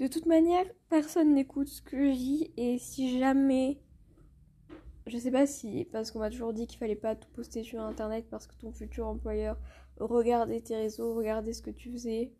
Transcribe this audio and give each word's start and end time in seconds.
De 0.00 0.06
toute 0.06 0.24
manière, 0.24 0.64
personne 0.88 1.34
n'écoute 1.34 1.68
ce 1.68 1.82
que 1.82 2.10
je 2.10 2.16
dis 2.16 2.52
et 2.56 2.78
si 2.78 3.18
jamais 3.18 3.82
je 5.06 5.18
sais 5.18 5.30
pas 5.30 5.46
si 5.46 5.84
parce 5.92 6.10
qu'on 6.10 6.20
m'a 6.20 6.30
toujours 6.30 6.54
dit 6.54 6.66
qu'il 6.66 6.78
fallait 6.78 6.96
pas 6.96 7.14
tout 7.14 7.28
poster 7.34 7.62
sur 7.62 7.82
internet 7.82 8.26
parce 8.30 8.46
que 8.46 8.54
ton 8.54 8.72
futur 8.72 9.06
employeur 9.06 9.58
regardait 9.98 10.62
tes 10.62 10.74
réseaux, 10.74 11.14
regardait 11.14 11.52
ce 11.52 11.60
que 11.60 11.68
tu 11.68 11.92
faisais. 11.92 12.32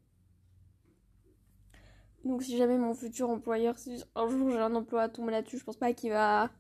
Donc 2.25 2.43
si 2.43 2.57
jamais 2.57 2.79
mon 2.79 2.95
futur 2.95 3.29
employeur, 3.29 3.79
si 3.79 4.03
un 4.15 4.27
jour 4.31 4.51
j'ai 4.51 4.59
un 4.59 4.75
emploi 4.75 5.03
à 5.03 5.09
tomber 5.11 5.33
là-dessus, 5.33 5.59
je 5.59 5.65
pense 5.65 5.77
pas 5.77 5.93
qu'il 5.93 6.13
va 6.13 6.51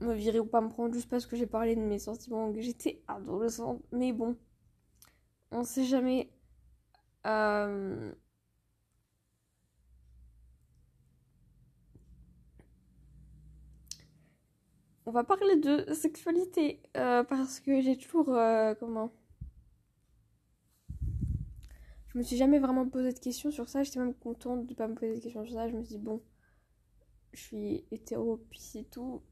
me 0.00 0.14
virer 0.14 0.40
ou 0.40 0.46
pas 0.46 0.62
me 0.62 0.70
prendre 0.70 0.94
juste 0.94 1.10
parce 1.10 1.26
que 1.26 1.36
j'ai 1.36 1.46
parlé 1.46 1.76
de 1.76 1.82
mes 1.82 1.98
sentiments 1.98 2.50
que 2.54 2.62
j'étais 2.62 3.02
adolescente. 3.06 3.82
Mais 3.92 4.14
bon, 4.14 4.38
on 5.50 5.62
sait 5.62 5.84
jamais. 5.84 6.32
Euh, 7.26 8.14
on 15.06 15.10
va 15.12 15.24
parler 15.24 15.56
de 15.56 15.92
sexualité 15.94 16.80
euh, 16.96 17.24
parce 17.24 17.60
que 17.60 17.80
j'ai 17.80 17.96
toujours 17.96 18.34
euh, 18.34 18.74
comment? 18.74 19.12
Je 22.08 22.18
me 22.18 22.22
suis 22.22 22.36
jamais 22.36 22.58
vraiment 22.58 22.88
posé 22.88 23.12
de 23.12 23.18
questions 23.18 23.50
sur 23.50 23.68
ça 23.68 23.82
j'étais 23.82 24.00
même 24.00 24.14
contente 24.14 24.66
de 24.66 24.74
pas 24.74 24.88
me 24.88 24.94
poser 24.94 25.16
de 25.16 25.20
questions 25.20 25.44
sur 25.44 25.54
ça 25.54 25.68
je 25.68 25.76
me 25.76 25.82
suis 25.82 25.96
dit 25.96 26.02
bon 26.02 26.22
je 27.32 27.40
suis 27.40 27.84
hétéro 27.90 28.38
puis 28.50 28.60
c'est 28.60 28.84
tout. 28.90 29.22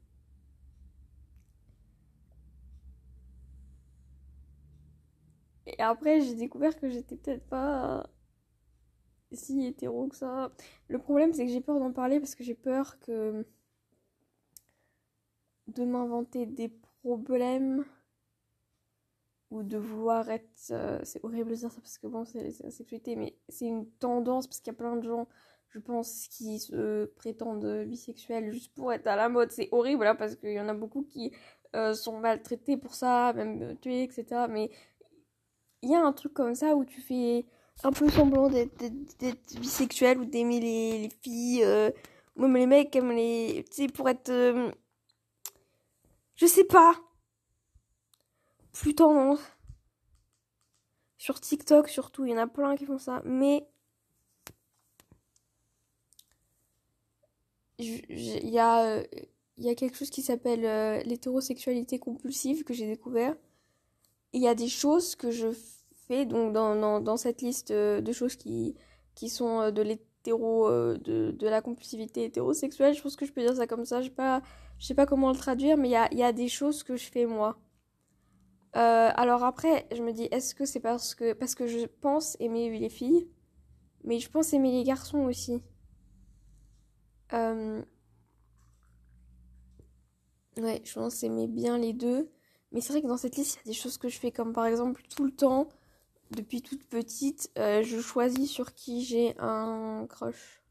Et 5.67 5.79
après 5.81 6.21
j'ai 6.21 6.35
découvert 6.35 6.77
que 6.79 6.89
j'étais 6.89 7.15
peut-être 7.15 7.47
pas 7.47 8.09
si 9.31 9.65
hétéro 9.65 10.07
que 10.07 10.15
ça. 10.15 10.51
Le 10.87 10.99
problème 10.99 11.33
c'est 11.33 11.45
que 11.45 11.51
j'ai 11.51 11.61
peur 11.61 11.79
d'en 11.79 11.91
parler 11.91 12.19
parce 12.19 12.35
que 12.35 12.43
j'ai 12.43 12.55
peur 12.55 12.99
que 12.99 13.45
de 15.69 15.83
m'inventer 15.85 16.45
des 16.45 16.69
problèmes 17.01 17.85
ou 19.51 19.63
de 19.63 19.77
vouloir 19.77 20.29
être 20.29 20.71
euh, 20.71 20.99
c'est 21.03 21.23
horrible 21.23 21.51
de 21.51 21.55
dire 21.55 21.71
ça 21.71 21.81
parce 21.81 21.97
que 21.97 22.07
bon 22.07 22.23
c'est 22.25 22.43
la 22.63 22.71
sexualité 22.71 23.15
mais 23.15 23.35
c'est 23.47 23.65
une 23.65 23.89
tendance 23.99 24.47
parce 24.47 24.59
qu'il 24.59 24.71
y 24.71 24.75
a 24.75 24.77
plein 24.77 24.95
de 24.95 25.03
gens 25.03 25.27
je 25.69 25.79
pense 25.79 26.27
qui 26.27 26.59
se 26.59 27.05
prétendent 27.15 27.85
bisexuels 27.85 28.51
juste 28.51 28.73
pour 28.73 28.91
être 28.91 29.05
à 29.05 29.15
la 29.15 29.29
mode. 29.29 29.51
C'est 29.51 29.69
horrible 29.71 30.03
là 30.03 30.15
parce 30.15 30.35
qu'il 30.35 30.51
y 30.51 30.59
en 30.59 30.67
a 30.67 30.73
beaucoup 30.73 31.03
qui 31.03 31.31
euh, 31.75 31.93
sont 31.93 32.19
maltraités 32.19 32.77
pour 32.77 32.93
ça 32.93 33.33
même 33.33 33.77
tués 33.79 34.03
etc 34.03 34.45
mais 34.49 34.69
il 35.81 35.89
y 35.89 35.95
a 35.95 36.01
un 36.01 36.13
truc 36.13 36.33
comme 36.33 36.55
ça 36.55 36.75
où 36.75 36.85
tu 36.85 37.01
fais 37.01 37.45
un 37.83 37.91
peu 37.91 38.09
semblant 38.09 38.49
d'être 38.49 39.59
bisexuel 39.59 40.19
ou 40.19 40.25
d'aimer 40.25 40.59
les, 40.59 41.09
filles 41.21 41.63
euh, 41.63 41.89
même 42.35 42.55
les 42.55 42.65
mecs 42.65 42.91
comme 42.91 43.11
les 43.11 43.65
tu 43.69 43.83
sais 43.83 43.87
pour 43.87 44.09
être 44.09 44.31
je 46.39 46.45
sais 46.45 46.63
pas. 46.63 46.95
Plus 48.71 48.95
tendance. 48.95 49.41
Sur 51.17 51.41
TikTok 51.41 51.89
surtout, 51.89 52.23
il 52.23 52.31
y 52.31 52.33
en 52.33 52.37
a 52.37 52.47
plein 52.47 52.77
qui 52.77 52.85
font 52.85 52.97
ça. 52.97 53.21
Mais 53.25 53.67
il 57.77 58.49
y 58.49 58.57
a, 58.57 59.03
quelque 59.75 59.97
chose 59.97 60.09
qui 60.09 60.21
s'appelle 60.21 60.65
euh, 60.65 61.01
l'hétérosexualité 61.03 61.99
compulsive 61.99 62.63
que 62.63 62.73
j'ai 62.73 62.87
découvert. 62.87 63.35
Il 64.31 64.41
y 64.41 64.47
a 64.47 64.55
des 64.55 64.69
choses 64.69 65.15
que 65.15 65.31
je 65.31 65.47
fais 66.07 66.25
donc 66.25 66.53
dans, 66.53 67.17
cette 67.17 67.41
liste 67.41 67.71
euh, 67.71 67.99
de 67.99 68.13
choses 68.13 68.37
qui, 68.37 68.75
qui 69.13 69.27
sont 69.27 69.59
euh, 69.59 69.71
de 69.71 69.81
l'hétéro 69.81 70.69
de, 70.69 71.31
de 71.31 71.47
la 71.47 71.61
compulsivité 71.61 72.23
hétérosexuelle. 72.23 72.93
Je 72.93 73.01
pense 73.01 73.17
que 73.17 73.25
je 73.25 73.33
peux 73.33 73.41
dire 73.41 73.55
ça 73.57 73.67
comme 73.67 73.83
ça. 73.83 74.01
J'ai 74.01 74.09
pas 74.09 74.41
je 74.79 74.85
sais 74.85 74.95
pas 74.95 75.05
comment 75.05 75.29
le 75.29 75.35
traduire, 75.37 75.77
mais 75.77 75.89
il 75.89 76.17
y 76.17 76.23
a, 76.23 76.31
des 76.31 76.47
choses 76.47 76.83
que 76.83 76.95
je 76.95 77.09
fais 77.11 77.25
moi. 77.25 77.59
Euh, 78.75 79.09
alors 79.15 79.43
après, 79.43 79.87
je 79.91 80.01
me 80.01 80.13
dis, 80.13 80.27
est-ce 80.31 80.55
que 80.55 80.65
c'est 80.65 80.79
parce 80.79 81.15
que 81.15 81.35
je 81.67 81.85
pense 81.85 82.37
aimer 82.39 82.77
les 82.79 82.89
filles, 82.89 83.27
mais 84.03 84.19
je 84.19 84.29
pense 84.29 84.53
aimer 84.53 84.71
les 84.71 84.83
garçons 84.83 85.25
aussi. 85.25 85.61
Euh, 87.33 87.81
ouais, 90.57 90.81
je 90.85 90.93
pense 90.93 91.23
aimer 91.23 91.47
bien 91.47 91.77
les 91.77 91.93
deux. 91.93 92.31
Mais 92.71 92.81
c'est 92.81 92.93
vrai 92.93 93.01
que 93.01 93.07
dans 93.07 93.17
cette 93.17 93.35
liste, 93.35 93.55
il 93.55 93.57
y 93.57 93.69
a 93.69 93.73
des 93.73 93.77
choses 93.77 93.97
que 93.97 94.09
je 94.09 94.19
fais, 94.19 94.31
comme 94.31 94.53
par 94.53 94.65
exemple 94.65 95.01
tout 95.09 95.25
le 95.25 95.31
temps, 95.31 95.67
depuis 96.31 96.61
toute 96.61 96.83
petite, 96.85 97.51
euh, 97.57 97.81
je 97.83 97.99
choisis 97.99 98.49
sur 98.49 98.73
qui 98.73 99.03
j'ai 99.03 99.35
un 99.39 100.05
crush 100.07 100.61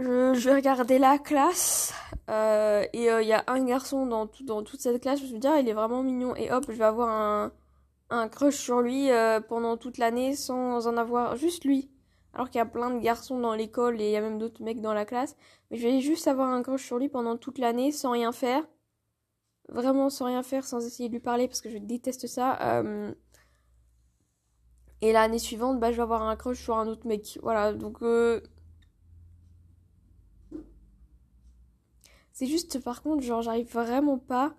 je, 0.00 0.48
vais 0.48 0.54
regarder 0.54 0.98
la 0.98 1.18
classe 1.18 1.92
euh, 2.28 2.84
et 2.92 3.04
il 3.04 3.08
euh, 3.08 3.22
y 3.22 3.32
a 3.32 3.44
un 3.46 3.64
garçon 3.64 4.06
dans, 4.06 4.28
dans 4.42 4.62
toute 4.62 4.80
cette 4.80 5.00
classe, 5.00 5.20
je 5.20 5.34
me 5.34 5.38
dit, 5.38 5.46
ah, 5.46 5.60
il 5.60 5.68
est 5.68 5.72
vraiment 5.72 6.02
mignon 6.02 6.34
et 6.36 6.50
hop, 6.52 6.64
je 6.68 6.76
vais 6.76 6.84
avoir 6.84 7.08
un, 7.08 7.52
un 8.10 8.28
crush 8.28 8.56
sur 8.56 8.80
lui 8.80 9.10
euh, 9.10 9.40
pendant 9.40 9.76
toute 9.76 9.98
l'année 9.98 10.34
sans 10.34 10.86
en 10.86 10.96
avoir 10.96 11.36
juste 11.36 11.64
lui. 11.64 11.90
Alors 12.32 12.48
qu'il 12.48 12.58
y 12.58 12.62
a 12.62 12.66
plein 12.66 12.90
de 12.90 13.00
garçons 13.00 13.40
dans 13.40 13.54
l'école 13.54 14.00
et 14.00 14.06
il 14.06 14.12
y 14.12 14.16
a 14.16 14.20
même 14.20 14.38
d'autres 14.38 14.62
mecs 14.62 14.80
dans 14.80 14.94
la 14.94 15.04
classe. 15.04 15.36
Mais 15.70 15.76
je 15.76 15.86
vais 15.88 16.00
juste 16.00 16.28
avoir 16.28 16.48
un 16.48 16.62
crush 16.62 16.84
sur 16.86 16.98
lui 16.98 17.08
pendant 17.08 17.36
toute 17.36 17.58
l'année 17.58 17.90
sans 17.90 18.12
rien 18.12 18.30
faire. 18.30 18.62
Vraiment 19.68 20.10
sans 20.10 20.26
rien 20.26 20.42
faire, 20.42 20.64
sans 20.64 20.86
essayer 20.86 21.08
de 21.08 21.14
lui 21.14 21.20
parler 21.20 21.48
parce 21.48 21.60
que 21.60 21.70
je 21.70 21.78
déteste 21.78 22.28
ça. 22.28 22.84
Et 25.00 25.12
l'année 25.12 25.38
suivante, 25.40 25.80
bah, 25.80 25.90
je 25.90 25.96
vais 25.96 26.02
avoir 26.02 26.22
un 26.22 26.36
crush 26.36 26.62
sur 26.62 26.76
un 26.76 26.86
autre 26.86 27.08
mec. 27.08 27.38
Voilà, 27.42 27.72
donc 27.72 27.98
C'est 32.40 32.46
juste, 32.46 32.82
par 32.82 33.02
contre, 33.02 33.22
genre, 33.22 33.42
j'arrive 33.42 33.70
vraiment 33.70 34.16
pas 34.16 34.54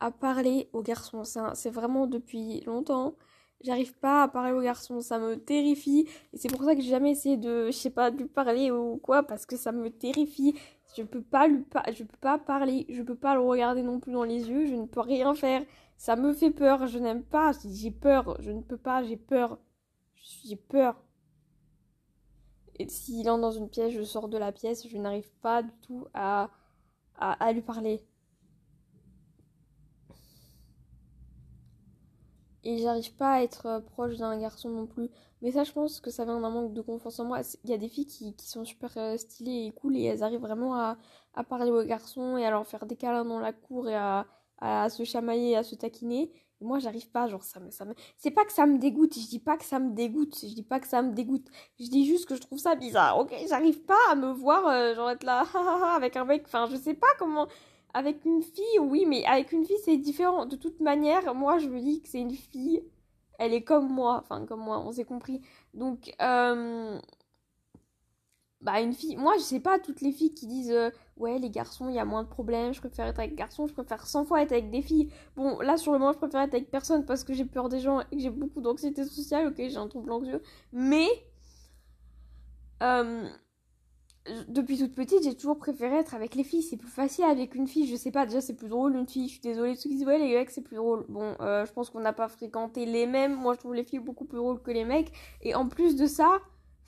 à 0.00 0.10
parler 0.10 0.68
aux 0.74 0.82
garçons. 0.82 1.22
C'est 1.54 1.70
vraiment 1.70 2.06
depuis 2.06 2.60
longtemps. 2.66 3.14
J'arrive 3.62 3.94
pas 3.94 4.24
à 4.24 4.28
parler 4.28 4.52
aux 4.52 4.60
garçons, 4.60 5.00
ça 5.00 5.18
me 5.18 5.36
terrifie. 5.36 6.06
Et 6.34 6.36
c'est 6.36 6.48
pour 6.50 6.62
ça 6.62 6.74
que 6.76 6.82
j'ai 6.82 6.90
jamais 6.90 7.12
essayé 7.12 7.38
de, 7.38 7.68
je 7.68 7.72
sais 7.72 7.88
pas, 7.88 8.10
de 8.10 8.18
lui 8.18 8.26
parler 8.26 8.70
ou 8.70 8.98
quoi, 8.98 9.22
parce 9.22 9.46
que 9.46 9.56
ça 9.56 9.72
me 9.72 9.88
terrifie. 9.88 10.54
Je 10.94 11.04
peux 11.04 11.22
pas 11.22 11.48
lui 11.48 11.64
je 11.94 12.04
peux 12.04 12.18
pas 12.20 12.36
parler, 12.36 12.84
je 12.90 13.00
peux 13.00 13.14
pas 13.14 13.34
le 13.34 13.40
regarder 13.40 13.82
non 13.82 13.98
plus 13.98 14.12
dans 14.12 14.24
les 14.24 14.50
yeux, 14.50 14.66
je 14.66 14.74
ne 14.74 14.84
peux 14.84 15.00
rien 15.00 15.34
faire. 15.34 15.64
Ça 15.96 16.16
me 16.16 16.34
fait 16.34 16.50
peur, 16.50 16.86
je 16.86 16.98
n'aime 16.98 17.22
pas, 17.22 17.52
j'ai 17.64 17.92
peur, 17.92 18.36
je 18.40 18.50
ne 18.50 18.60
peux 18.60 18.76
pas, 18.76 19.02
j'ai 19.04 19.16
peur. 19.16 19.58
J'ai 20.44 20.56
peur. 20.56 21.02
Et 22.78 22.90
s'il 22.90 23.30
entre 23.30 23.40
dans 23.40 23.52
une 23.52 23.70
pièce, 23.70 23.94
je 23.94 24.02
sors 24.02 24.28
de 24.28 24.36
la 24.36 24.52
pièce, 24.52 24.86
je 24.86 24.98
n'arrive 24.98 25.30
pas 25.40 25.62
du 25.62 25.72
tout 25.80 26.06
à 26.12 26.50
à, 27.22 27.52
lui 27.52 27.62
parler. 27.62 28.02
Et 32.64 32.78
j'arrive 32.78 33.14
pas 33.16 33.34
à 33.34 33.42
être 33.42 33.66
euh, 33.66 33.80
proche 33.80 34.16
d'un 34.16 34.38
garçon 34.38 34.70
non 34.70 34.86
plus. 34.86 35.08
Mais 35.40 35.50
ça, 35.50 35.64
je 35.64 35.72
pense 35.72 36.00
que 36.00 36.10
ça 36.10 36.24
vient 36.24 36.40
d'un 36.40 36.50
manque 36.50 36.72
de 36.74 36.80
confiance 36.80 37.18
en 37.18 37.24
moi. 37.24 37.40
Il 37.64 37.70
y 37.70 37.74
a 37.74 37.78
des 37.78 37.88
filles 37.88 38.06
qui, 38.06 38.34
sont 38.38 38.64
super 38.64 38.96
euh, 38.96 39.16
stylées 39.16 39.66
et 39.66 39.72
cool 39.72 39.96
et 39.96 40.04
elles 40.04 40.22
arrivent 40.22 40.40
vraiment 40.40 40.74
à, 40.76 40.96
parler 41.48 41.70
aux 41.70 41.84
garçons 41.84 42.36
et 42.36 42.46
à 42.46 42.50
leur 42.50 42.66
faire 42.66 42.86
des 42.86 42.96
câlins 42.96 43.24
dans 43.24 43.40
la 43.40 43.52
cour 43.52 43.88
et 43.88 43.96
à, 43.96 44.26
à 44.58 44.88
se 44.90 45.02
chamailler, 45.04 45.56
à 45.56 45.64
se 45.64 45.74
taquiner. 45.74 46.30
Moi, 46.62 46.78
j'arrive 46.78 47.08
pas, 47.10 47.28
genre, 47.28 47.42
ça 47.42 47.60
me, 47.60 47.70
ça 47.70 47.84
me... 47.84 47.94
C'est 48.16 48.30
pas 48.30 48.44
que 48.44 48.52
ça 48.52 48.66
me 48.66 48.78
dégoûte, 48.78 49.14
je 49.14 49.26
dis 49.28 49.38
pas 49.38 49.56
que 49.56 49.64
ça 49.64 49.78
me 49.78 49.92
dégoûte, 49.92 50.38
je 50.40 50.54
dis 50.54 50.62
pas 50.62 50.80
que 50.80 50.86
ça 50.86 51.02
me 51.02 51.12
dégoûte. 51.12 51.46
Je 51.80 51.86
dis 51.88 52.06
juste 52.06 52.26
que 52.26 52.34
je 52.34 52.40
trouve 52.40 52.58
ça 52.58 52.74
bizarre, 52.74 53.18
ok? 53.18 53.34
J'arrive 53.48 53.80
pas 53.82 53.98
à 54.10 54.14
me 54.14 54.32
voir, 54.32 54.66
euh, 54.68 54.94
genre, 54.94 55.10
être 55.10 55.24
là, 55.24 55.44
avec 55.96 56.16
un 56.16 56.24
mec, 56.24 56.44
enfin, 56.46 56.66
je 56.70 56.76
sais 56.76 56.94
pas 56.94 57.08
comment... 57.18 57.48
Avec 57.94 58.24
une 58.24 58.42
fille, 58.42 58.78
oui, 58.80 59.04
mais 59.06 59.24
avec 59.26 59.52
une 59.52 59.66
fille, 59.66 59.76
c'est 59.84 59.98
différent. 59.98 60.46
De 60.46 60.56
toute 60.56 60.80
manière, 60.80 61.34
moi, 61.34 61.58
je 61.58 61.68
me 61.68 61.78
dis 61.78 62.00
que 62.00 62.08
c'est 62.08 62.20
une 62.20 62.32
fille, 62.32 62.82
elle 63.38 63.52
est 63.52 63.64
comme 63.64 63.88
moi, 63.92 64.20
enfin, 64.22 64.46
comme 64.46 64.60
moi, 64.60 64.78
on 64.80 64.92
s'est 64.92 65.04
compris. 65.04 65.42
Donc, 65.74 66.10
euh 66.22 66.98
bah 68.62 68.80
une 68.80 68.94
fille 68.94 69.16
moi 69.16 69.34
je 69.38 69.42
sais 69.42 69.60
pas 69.60 69.78
toutes 69.78 70.00
les 70.00 70.12
filles 70.12 70.34
qui 70.34 70.46
disent 70.46 70.70
euh, 70.70 70.90
ouais 71.22 71.38
les 71.38 71.50
garçons 71.50 71.88
il 71.88 71.94
y 71.94 71.98
a 71.98 72.04
moins 72.04 72.24
de 72.24 72.28
problèmes 72.28 72.74
je 72.74 72.80
préfère 72.80 73.06
être 73.06 73.18
avec 73.18 73.34
garçons 73.34 73.66
je 73.66 73.72
préfère 73.72 74.06
100 74.06 74.24
fois 74.24 74.42
être 74.42 74.52
avec 74.52 74.70
des 74.70 74.82
filles. 74.82 75.10
Bon 75.36 75.60
là 75.60 75.76
sur 75.76 75.92
le 75.92 75.98
moment 75.98 76.12
je 76.12 76.18
préfère 76.18 76.42
être 76.42 76.54
avec 76.54 76.70
personne 76.70 77.06
parce 77.06 77.24
que 77.24 77.32
j'ai 77.32 77.44
peur 77.44 77.68
des 77.68 77.80
gens 77.80 78.00
et 78.00 78.16
que 78.16 78.18
j'ai 78.18 78.30
beaucoup 78.30 78.60
d'anxiété 78.60 79.04
sociale 79.04 79.46
ok 79.48 79.56
j'ai 79.56 79.76
un 79.76 79.88
trouble 79.88 80.12
anxieux. 80.12 80.42
Mais 80.72 81.06
euh, 82.82 83.28
depuis 84.48 84.78
toute 84.78 84.94
petite 84.94 85.22
j'ai 85.22 85.34
toujours 85.34 85.58
préféré 85.58 85.96
être 85.96 86.14
avec 86.14 86.34
les 86.34 86.44
filles. 86.44 86.62
C'est 86.62 86.76
plus 86.76 86.88
facile 86.90 87.24
avec 87.24 87.54
une 87.54 87.66
fille 87.66 87.86
je 87.86 87.96
sais 87.96 88.10
pas 88.10 88.26
déjà 88.26 88.40
c'est 88.40 88.56
plus 88.56 88.68
drôle 88.68 88.96
une 88.96 89.08
fille 89.08 89.28
je 89.28 89.32
suis 89.32 89.40
désolée 89.40 89.74
ceux 89.76 89.88
qui 89.88 89.96
disent 89.96 90.06
ouais 90.06 90.18
les 90.18 90.34
mecs 90.34 90.50
c'est 90.50 90.62
plus 90.62 90.76
drôle. 90.76 91.06
Bon 91.08 91.36
euh, 91.40 91.64
je 91.64 91.72
pense 91.72 91.90
qu'on 91.90 92.00
n'a 92.00 92.12
pas 92.12 92.28
fréquenté 92.28 92.84
les 92.84 93.06
mêmes. 93.06 93.34
Moi 93.34 93.54
je 93.54 93.60
trouve 93.60 93.74
les 93.74 93.84
filles 93.84 94.00
beaucoup 94.00 94.24
plus 94.24 94.38
drôles 94.38 94.60
que 94.60 94.70
les 94.70 94.84
mecs. 94.84 95.12
Et 95.40 95.54
en 95.54 95.68
plus 95.68 95.96
de 95.96 96.06
ça 96.06 96.40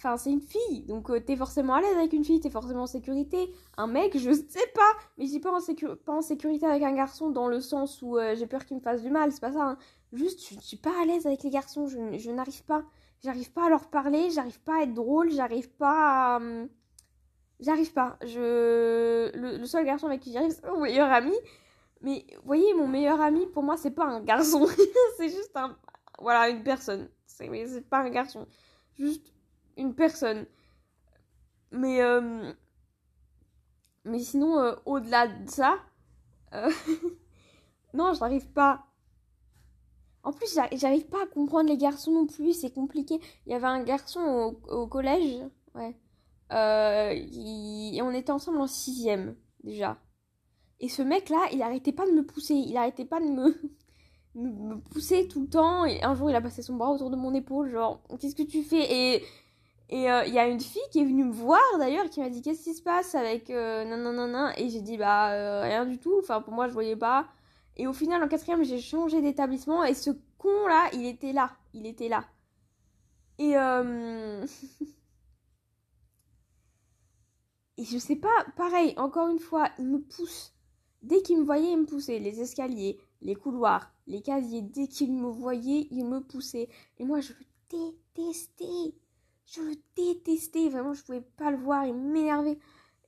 Enfin, 0.05 0.19
c'est 0.19 0.31
une 0.31 0.43
fille, 0.43 0.83
donc 0.83 1.09
euh, 1.09 1.19
t'es 1.19 1.35
forcément 1.35 1.73
à 1.73 1.81
l'aise 1.81 1.97
avec 1.97 2.13
une 2.13 2.27
fille, 2.27 2.39
t'es 2.39 2.51
forcément 2.51 2.83
en 2.83 2.87
sécurité. 2.87 3.51
Un 3.79 3.87
mec, 3.87 4.19
je 4.19 4.33
sais 4.33 4.67
pas, 4.75 4.93
mais 5.17 5.25
je 5.25 5.31
dis 5.31 5.41
pas 5.41 5.51
en, 5.51 5.61
pas 5.97 6.13
en 6.13 6.21
sécurité 6.21 6.67
avec 6.67 6.83
un 6.83 6.93
garçon 6.93 7.31
dans 7.31 7.49
le 7.49 7.59
sens 7.59 8.03
où 8.03 8.19
euh, 8.19 8.35
j'ai 8.35 8.47
peur 8.47 8.67
qu'il 8.67 8.77
me 8.77 8.83
fasse 8.83 9.01
du 9.01 9.09
mal, 9.09 9.33
c'est 9.33 9.41
pas 9.41 9.53
ça. 9.53 9.63
Hein. 9.63 9.79
Juste, 10.13 10.47
je, 10.47 10.61
suis 10.61 10.77
pas 10.77 10.93
à 11.01 11.07
l'aise 11.07 11.25
avec 11.25 11.43
les 11.43 11.49
garçons, 11.49 11.87
je, 11.87 12.31
n'arrive 12.31 12.65
pas. 12.65 12.85
j'arrive 13.23 13.51
pas 13.51 13.65
à 13.65 13.69
leur 13.71 13.89
parler, 13.89 14.29
j'arrive 14.29 14.61
pas 14.61 14.81
à 14.81 14.83
être 14.83 14.93
drôle, 14.93 15.31
j'arrive 15.31 15.71
pas 15.71 16.35
à. 16.35 16.37
Hum, 16.37 16.69
j'arrive 17.61 17.95
pas. 17.95 18.19
Je... 18.21 19.35
Le, 19.35 19.65
seul 19.65 19.87
garçon 19.87 20.09
avec 20.09 20.21
qui 20.21 20.35
j'arrive, 20.35 20.51
c'est 20.51 20.69
mon 20.69 20.83
meilleur 20.83 21.11
ami. 21.11 21.33
Mais 22.03 22.27
vous 22.37 22.43
voyez, 22.45 22.75
mon 22.75 22.89
meilleur 22.89 23.23
ami, 23.23 23.47
pour 23.47 23.63
moi, 23.63 23.79
c'est 23.79 23.93
pas 23.93 24.05
un 24.05 24.21
garçon. 24.21 24.67
c'est 25.17 25.31
juste 25.31 25.57
un. 25.57 25.75
Voilà, 26.21 26.51
une 26.51 26.63
personne. 26.63 27.09
C'est 27.25 27.89
pas 27.89 28.01
un 28.01 28.11
garçon. 28.11 28.47
Juste 28.99 29.34
une 29.77 29.95
personne. 29.95 30.47
Mais. 31.71 32.01
Euh, 32.03 32.53
mais 34.05 34.19
sinon, 34.19 34.59
euh, 34.59 34.75
au-delà 34.85 35.29
de 35.29 35.49
ça. 35.49 35.79
Euh, 36.53 36.71
non, 37.95 38.13
j'arrive 38.13 38.49
pas. 38.53 38.85
En 40.23 40.33
plus, 40.33 40.59
j'arrive 40.73 41.07
pas 41.07 41.23
à 41.23 41.27
comprendre 41.27 41.69
les 41.69 41.77
garçons 41.77 42.13
non 42.13 42.27
plus, 42.27 42.55
c'est 42.55 42.73
compliqué. 42.73 43.21
Il 43.47 43.53
y 43.53 43.55
avait 43.55 43.67
un 43.67 43.83
garçon 43.83 44.57
au, 44.69 44.87
collège, 44.87 45.43
ouais. 45.75 45.95
Et 46.51 48.01
on 48.01 48.11
était 48.11 48.33
ensemble 48.33 48.61
en 48.61 48.67
sixième, 48.67 49.37
déjà. 49.63 49.99
Et 50.81 50.89
ce 50.89 51.03
mec-là, 51.03 51.49
il 51.53 51.61
arrêtait 51.61 51.93
pas 51.93 52.07
de 52.07 52.13
me 52.13 52.25
pousser, 52.25 52.55
il 52.55 52.77
arrêtait 52.77 53.05
pas 53.05 53.21
de 53.21 53.27
me, 53.27 53.55
me 54.35 54.81
pousser 54.81 55.29
tout 55.29 55.43
le 55.43 55.49
temps. 55.49 55.85
Et 55.85 56.03
un 56.03 56.15
jour, 56.15 56.31
il 56.31 56.37
a 56.37 56.41
passé 56.41 56.63
son 56.63 56.77
bras 56.77 56.91
autour 56.91 57.11
de 57.11 57.17
mon 57.17 57.35
épaule, 57.35 57.71
genre, 57.71 58.03
qu'est-ce 58.19 58.37
que 58.37 58.43
tu 58.43 58.63
fais? 58.63 59.17
Et 59.17 59.25
et 59.95 60.11
euh, 60.11 60.25
il 60.27 60.35
y 60.35 60.41
a 60.41 60.49
une 60.49 60.59
fille 60.59 60.83
qui 60.91 60.99
est 60.99 61.05
venue 61.05 61.23
me 61.23 61.33
voir 61.33 61.63
d'ailleurs, 61.79 62.11
qui 62.11 62.19
m'a 62.19 62.29
dit 62.29 62.43
qu'est-ce 62.43 62.65
qui 62.65 62.75
se 62.75 62.83
passe 62.83 63.15
avec 63.15 63.49
euh, 63.49 63.85
non 63.85 64.51
Et 64.57 64.69
j'ai 64.69 64.81
dit 64.81 64.97
bah 64.97 65.31
euh, 65.31 65.63
rien 65.63 65.87
du 65.87 65.99
tout, 65.99 66.17
enfin 66.19 66.43
pour 66.43 66.53
moi 66.53 66.67
je 66.67 66.73
voyais 66.73 66.97
pas. 66.97 67.29
Et 67.77 67.87
au 67.87 67.93
final 67.93 68.21
en 68.21 68.27
quatrième 68.27 68.65
j'ai 68.65 68.81
changé 68.81 69.23
d'établissement 69.23 69.85
et 69.85 69.95
ce 69.95 70.11
con 70.37 70.67
là 70.67 70.91
il 70.95 71.07
était 71.07 71.33
là, 71.33 71.53
il 71.75 71.87
était 71.87 72.09
là. 72.09 72.25
Et 73.39 73.57
euh... 73.57 74.45
et 77.79 77.85
je 77.85 77.99
sais 77.99 78.17
pas, 78.17 78.45
pareil, 78.57 78.95
encore 78.97 79.29
une 79.29 79.39
fois, 79.39 79.69
il 79.79 79.87
me 79.87 80.01
pousse. 80.01 80.57
Dès 81.03 81.23
qu'il 81.23 81.39
me 81.39 81.45
voyait, 81.45 81.71
il 81.71 81.79
me 81.79 81.87
poussait. 81.87 82.19
Les 82.19 82.41
escaliers, 82.41 82.99
les 83.23 83.37
couloirs, 83.37 83.93
les 84.09 84.23
casiers, 84.23 84.63
dès 84.63 84.89
qu'il 84.89 85.13
me 85.13 85.29
voyait, 85.29 85.87
il 85.93 86.05
me 86.05 86.19
poussait. 86.19 86.69
Et 86.99 87.05
moi 87.05 87.21
je 87.21 87.33
détestais 87.71 88.97
je 89.47 89.61
le 89.61 89.75
détestais, 89.97 90.69
vraiment, 90.69 90.95
je 90.95 91.05
pouvais 91.05 91.21
pas 91.37 91.51
le 91.51 91.57
voir, 91.57 91.87
il 91.87 91.95
m'énervait. 91.95 92.59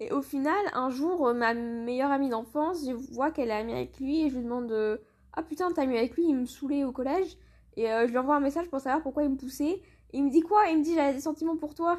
Et 0.01 0.13
au 0.13 0.23
final, 0.23 0.65
un 0.75 0.91
jour, 0.91 1.29
euh, 1.29 1.35
ma 1.35 1.55
meilleure 1.55 2.11
amie 2.11 2.29
d'enfance, 2.29 2.85
je 2.87 2.93
vois 2.93 3.31
qu'elle 3.31 3.49
est 3.49 3.53
amie 3.53 3.73
avec 3.73 3.99
lui 3.99 4.23
et 4.23 4.31
je 4.31 4.37
lui 4.37 4.45
demande 4.45 4.71
euh, 4.71 4.99
Ah 5.33 5.43
putain, 5.43 5.71
t'as 5.73 5.83
amie 5.83 5.97
avec 5.97 6.17
lui, 6.17 6.25
il 6.29 6.37
me 6.37 6.47
saoulait 6.47 6.85
au 6.85 6.93
collège. 6.93 7.39
Et 7.77 7.91
euh, 7.91 8.07
je 8.07 8.13
lui 8.13 8.19
envoie 8.19 8.37
un 8.37 8.41
message 8.41 8.69
pour 8.69 8.81
savoir 8.81 9.03
pourquoi 9.03 9.25
il 9.25 9.31
me 9.31 9.37
poussait. 9.37 9.83
Il 10.13 10.25
me 10.25 10.31
dit 10.31 10.41
quoi? 10.41 10.67
Il 10.69 10.79
me 10.79 10.83
dit 10.85 10.95
J'avais 10.95 11.15
des 11.15 11.21
sentiments 11.21 11.57
pour 11.57 11.75
toi. 11.75 11.99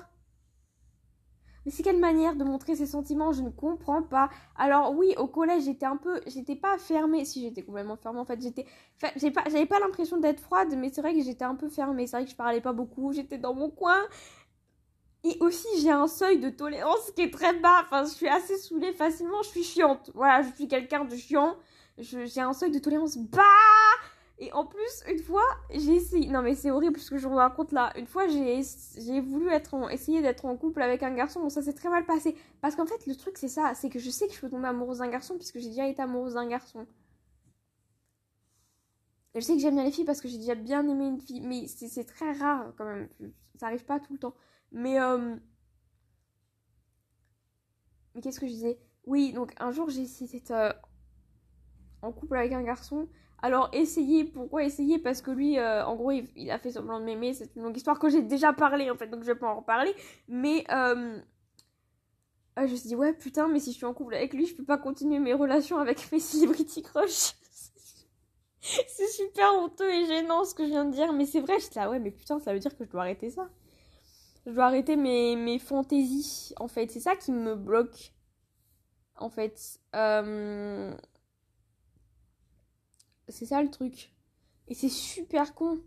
Mais 1.68 1.74
c'est 1.74 1.84
quelle 1.84 2.00
manière 2.00 2.38
de 2.38 2.46
montrer 2.46 2.78
ses 2.78 2.86
sentiments? 2.86 3.34
Je 3.34 3.42
ne 3.42 3.50
comprends 3.50 4.02
pas. 4.02 4.30
Alors 4.56 4.96
oui, 4.96 5.14
au 5.18 5.28
collège, 5.28 5.64
j'étais 5.64 5.86
un 5.86 5.98
peu, 5.98 6.22
j'étais 6.26 6.56
pas 6.56 6.78
fermée. 6.78 7.26
Si 7.26 7.42
j'étais 7.42 7.62
complètement 7.62 7.98
fermée, 7.98 8.22
en 8.22 8.26
fait, 8.26 8.42
j'étais, 8.42 8.66
j'avais 9.18 9.66
pas 9.66 9.80
l'impression 9.82 10.16
d'être 10.16 10.40
froide, 10.40 10.74
mais 10.78 10.90
c'est 10.94 11.02
vrai 11.02 11.14
que 11.14 11.22
j'étais 11.22 11.44
un 11.44 11.56
peu 11.56 11.68
fermée. 11.68 12.08
C'est 12.08 12.16
vrai 12.16 12.24
que 12.24 12.32
je 12.32 12.38
parlais 12.38 12.62
pas 12.62 12.72
beaucoup. 12.72 13.12
J'étais 13.12 13.38
dans 13.38 13.54
mon 13.54 13.70
coin. 13.70 14.00
Et 15.26 15.36
aussi, 15.42 15.68
j'ai 15.82 15.92
un 15.92 16.08
seuil 16.08 16.40
de 16.40 16.50
tolérance 16.50 17.12
qui 17.12 17.24
est 17.24 17.34
très 17.34 17.54
bas. 17.60 17.82
Enfin, 17.84 18.06
je 18.06 18.12
suis 18.12 18.30
assez 18.30 18.56
saoulée 18.56 18.94
facilement. 18.94 19.44
Je 19.44 19.50
suis 19.50 19.64
chiante. 19.64 20.10
Voilà, 20.16 20.44
je 20.44 20.56
suis 20.56 20.70
quelqu'un 20.70 21.04
de 21.04 21.18
chiant. 21.18 21.58
J'ai 21.98 22.40
un 22.40 22.54
seuil 22.54 22.72
de 22.72 22.80
tolérance 22.80 23.18
bas 23.18 23.42
et 24.40 24.54
en 24.54 24.66
plus, 24.66 25.04
une 25.08 25.20
fois, 25.20 25.44
j'ai 25.72 25.96
essayé. 25.96 26.30
Non, 26.30 26.44
mais 26.44 26.54
c'est 26.54 26.70
horrible 26.70 27.00
ce 27.00 27.10
que 27.10 27.18
je 27.18 27.28
vous 27.28 27.36
raconte 27.36 27.72
là. 27.72 27.92
Une 27.98 28.06
fois, 28.06 28.28
j'ai 28.28 29.20
voulu 29.20 29.50
être 29.50 29.74
en... 29.74 29.90
essayer 29.90 30.22
d'être 30.22 30.46
en 30.46 30.56
couple 30.56 30.82
avec 30.84 31.02
un 31.02 31.12
garçon. 31.12 31.42
Bon, 31.42 31.50
ça 31.50 31.64
s'est 31.64 31.74
très 31.74 31.90
mal 31.90 32.06
passé. 32.06 32.36
Parce 32.62 32.76
qu'en 32.76 32.86
fait, 32.86 33.08
le 33.08 33.16
truc, 33.16 33.38
c'est 33.38 33.48
ça. 33.48 33.74
C'est 33.74 33.90
que 33.90 33.98
je 33.98 34.12
sais 34.12 34.28
que 34.28 34.34
je 34.34 34.40
peux 34.40 34.50
tomber 34.50 34.68
amoureuse 34.68 35.00
d'un 35.00 35.10
garçon 35.10 35.36
puisque 35.38 35.58
j'ai 35.58 35.70
déjà 35.70 35.88
été 35.88 36.04
amoureuse 36.04 36.36
d'un 36.36 36.48
garçon. 36.48 36.86
je 39.34 39.40
sais 39.40 39.54
que 39.54 39.60
j'aime 39.60 39.74
bien 39.76 39.84
les 39.84 39.92
filles 39.92 40.06
parce 40.06 40.22
que 40.22 40.28
j'ai 40.28 40.38
déjà 40.38 40.56
bien 40.56 40.88
aimé 40.88 41.08
une 41.08 41.20
fille. 41.20 41.42
Mais 41.42 41.66
c'est 41.68 42.06
très 42.06 42.34
rare 42.34 42.74
quand 42.78 42.86
même. 42.86 43.10
Ça 43.60 43.68
arrive 43.68 43.86
pas 43.86 44.00
tout 44.00 44.14
le 44.14 44.20
temps. 44.20 44.36
Mais. 44.72 45.00
Euh... 45.02 45.36
Mais 48.14 48.22
qu'est-ce 48.22 48.40
que 48.40 48.48
je 48.48 48.52
disais? 48.52 48.80
Oui, 49.06 49.34
donc 49.34 49.54
un 49.60 49.72
jour, 49.72 49.90
j'ai 49.90 50.02
essayé 50.02 50.30
d'être 50.32 50.52
euh, 50.52 50.74
en 52.04 52.12
couple 52.12 52.38
avec 52.38 52.52
un 52.52 52.62
garçon. 52.62 53.08
Alors 53.42 53.70
essayez, 53.72 54.24
pourquoi 54.26 54.64
essayer 54.64 54.98
Parce 54.98 55.22
que 55.22 55.32
lui, 55.32 55.60
euh, 55.60 55.86
en 55.86 55.96
gros, 55.96 56.12
il, 56.12 56.50
a 56.50 56.58
fait 56.58 56.72
semblant 56.72 57.00
de 57.00 57.06
m'aimer. 57.06 57.34
C'est 57.34 57.56
une 57.56 57.64
longue 57.64 57.78
histoire 57.78 58.00
que 58.00 58.10
j'ai 58.10 58.24
déjà 58.24 58.52
parlé 58.54 58.90
en 58.90 58.96
fait, 58.96 59.08
donc 59.08 59.22
je 59.22 59.28
vais 59.28 59.36
pas 59.36 59.48
en 59.48 59.58
reparler. 59.58 59.94
Mais 60.28 60.66
euh, 60.72 61.20
je 62.58 62.62
me 62.64 62.76
suis 62.76 62.88
dit 62.88 62.96
ouais 62.96 63.14
putain, 63.14 63.48
mais 63.48 63.60
si 63.60 63.72
je 63.72 63.78
suis 63.78 63.86
en 63.86 63.94
couple 63.94 64.16
avec 64.16 64.34
lui, 64.34 64.48
je 64.48 64.56
peux 64.56 64.66
pas 64.66 64.78
continuer 64.78 65.20
mes 65.20 65.34
relations 65.34 65.78
avec 65.78 66.12
mes 66.12 66.20
celebrity 66.20 66.82
crush. 66.82 67.34
c'est 68.62 69.08
super 69.08 69.54
honteux 69.54 69.94
et 69.94 70.06
gênant 70.08 70.44
ce 70.44 70.56
que 70.56 70.64
je 70.64 70.70
viens 70.70 70.86
de 70.86 70.92
dire, 70.92 71.14
mais 71.14 71.26
c'est 71.26 71.42
vrai. 71.42 71.60
Je 71.60 71.66
suis 71.66 71.76
là 71.76 71.90
ouais, 71.92 72.00
mais 72.00 72.12
putain, 72.12 72.40
ça 72.40 72.54
veut 72.54 72.60
dire 72.60 72.76
que 72.76 72.86
je 72.86 72.90
dois 72.90 73.02
arrêter 73.02 73.30
ça. 73.30 73.50
Je 74.48 74.52
dois 74.52 74.66
arrêter 74.66 74.96
mes, 74.96 75.36
mes 75.36 75.60
fantaisies 75.60 76.54
en 76.58 76.68
fait. 76.68 76.90
C'est 76.90 77.02
ça 77.02 77.16
qui 77.16 77.32
me 77.32 77.56
bloque 77.56 78.14
en 79.16 79.30
fait. 79.30 79.80
Euh 79.96 80.96
c'est 83.30 83.46
ça 83.46 83.62
le 83.62 83.70
truc. 83.70 84.12
Et 84.68 84.74
c'est 84.74 84.90
super 84.90 85.54
con. 85.54 85.80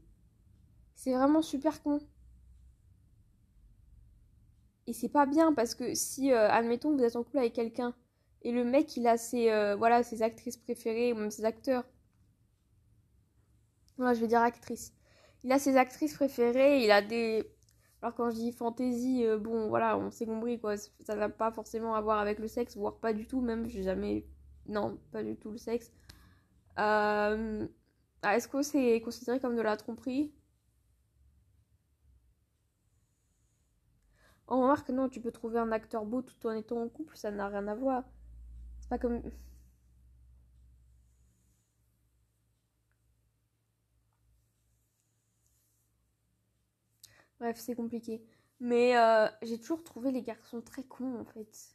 C'est 0.94 1.12
vraiment 1.12 1.42
super 1.42 1.82
con. 1.82 2.00
Et 4.86 4.92
c'est 4.92 5.08
pas 5.08 5.26
bien 5.26 5.52
parce 5.52 5.74
que 5.74 5.94
si, 5.94 6.32
euh, 6.32 6.50
admettons, 6.50 6.96
vous 6.96 7.02
êtes 7.02 7.16
en 7.16 7.22
couple 7.22 7.38
avec 7.38 7.52
quelqu'un 7.52 7.94
et 8.42 8.52
le 8.52 8.64
mec 8.64 8.96
il 8.96 9.06
a 9.06 9.16
ses, 9.16 9.50
euh, 9.50 9.76
voilà, 9.76 10.02
ses 10.02 10.22
actrices 10.22 10.56
préférées 10.56 11.12
ou 11.12 11.16
même 11.16 11.30
ses 11.30 11.44
acteurs. 11.44 11.84
Moi 13.98 14.14
je 14.14 14.20
vais 14.20 14.26
dire 14.26 14.40
actrice. 14.40 14.92
Il 15.44 15.52
a 15.52 15.58
ses 15.58 15.76
actrices 15.76 16.14
préférées, 16.14 16.82
il 16.84 16.90
a 16.90 17.02
des. 17.02 17.44
Alors 18.02 18.14
quand 18.14 18.30
je 18.30 18.36
dis 18.36 18.52
fantaisie, 18.52 19.24
euh, 19.26 19.38
bon 19.38 19.68
voilà, 19.68 19.98
on 19.98 20.10
s'est 20.10 20.26
compris 20.26 20.58
quoi. 20.58 20.76
Ça 20.76 21.14
n'a 21.16 21.28
pas 21.28 21.52
forcément 21.52 21.94
à 21.94 22.00
voir 22.00 22.18
avec 22.18 22.38
le 22.38 22.48
sexe, 22.48 22.76
voire 22.76 22.96
pas 22.98 23.12
du 23.12 23.26
tout, 23.26 23.40
même 23.40 23.68
j'ai 23.68 23.82
jamais. 23.82 24.26
Non, 24.66 24.98
pas 25.12 25.22
du 25.22 25.36
tout 25.36 25.50
le 25.50 25.58
sexe. 25.58 25.92
Euh, 26.78 27.66
est-ce 28.24 28.48
que 28.48 28.62
c'est 28.62 29.00
considéré 29.02 29.40
comme 29.40 29.56
de 29.56 29.62
la 29.62 29.76
tromperie? 29.76 30.32
On 34.48 34.60
remarque 34.60 34.90
non, 34.90 35.08
tu 35.08 35.18
peux 35.22 35.32
trouver 35.32 35.58
un 35.60 35.72
acteur 35.72 36.04
beau 36.04 36.20
tout 36.20 36.46
en 36.46 36.50
étant 36.52 36.82
en 36.82 36.88
couple, 36.90 37.16
ça 37.16 37.30
n'a 37.30 37.48
rien 37.48 37.66
à 37.68 37.74
voir. 37.74 38.04
C'est 38.80 38.88
pas 38.90 38.98
comme. 38.98 39.22
Bref, 47.40 47.58
c'est 47.58 47.74
compliqué. 47.74 48.22
Mais 48.60 48.96
euh, 48.96 49.26
j'ai 49.42 49.58
toujours 49.58 49.82
trouvé 49.82 50.12
les 50.12 50.22
garçons 50.22 50.60
très 50.62 50.84
cons 50.84 51.18
en 51.20 51.24
fait. 51.24 51.74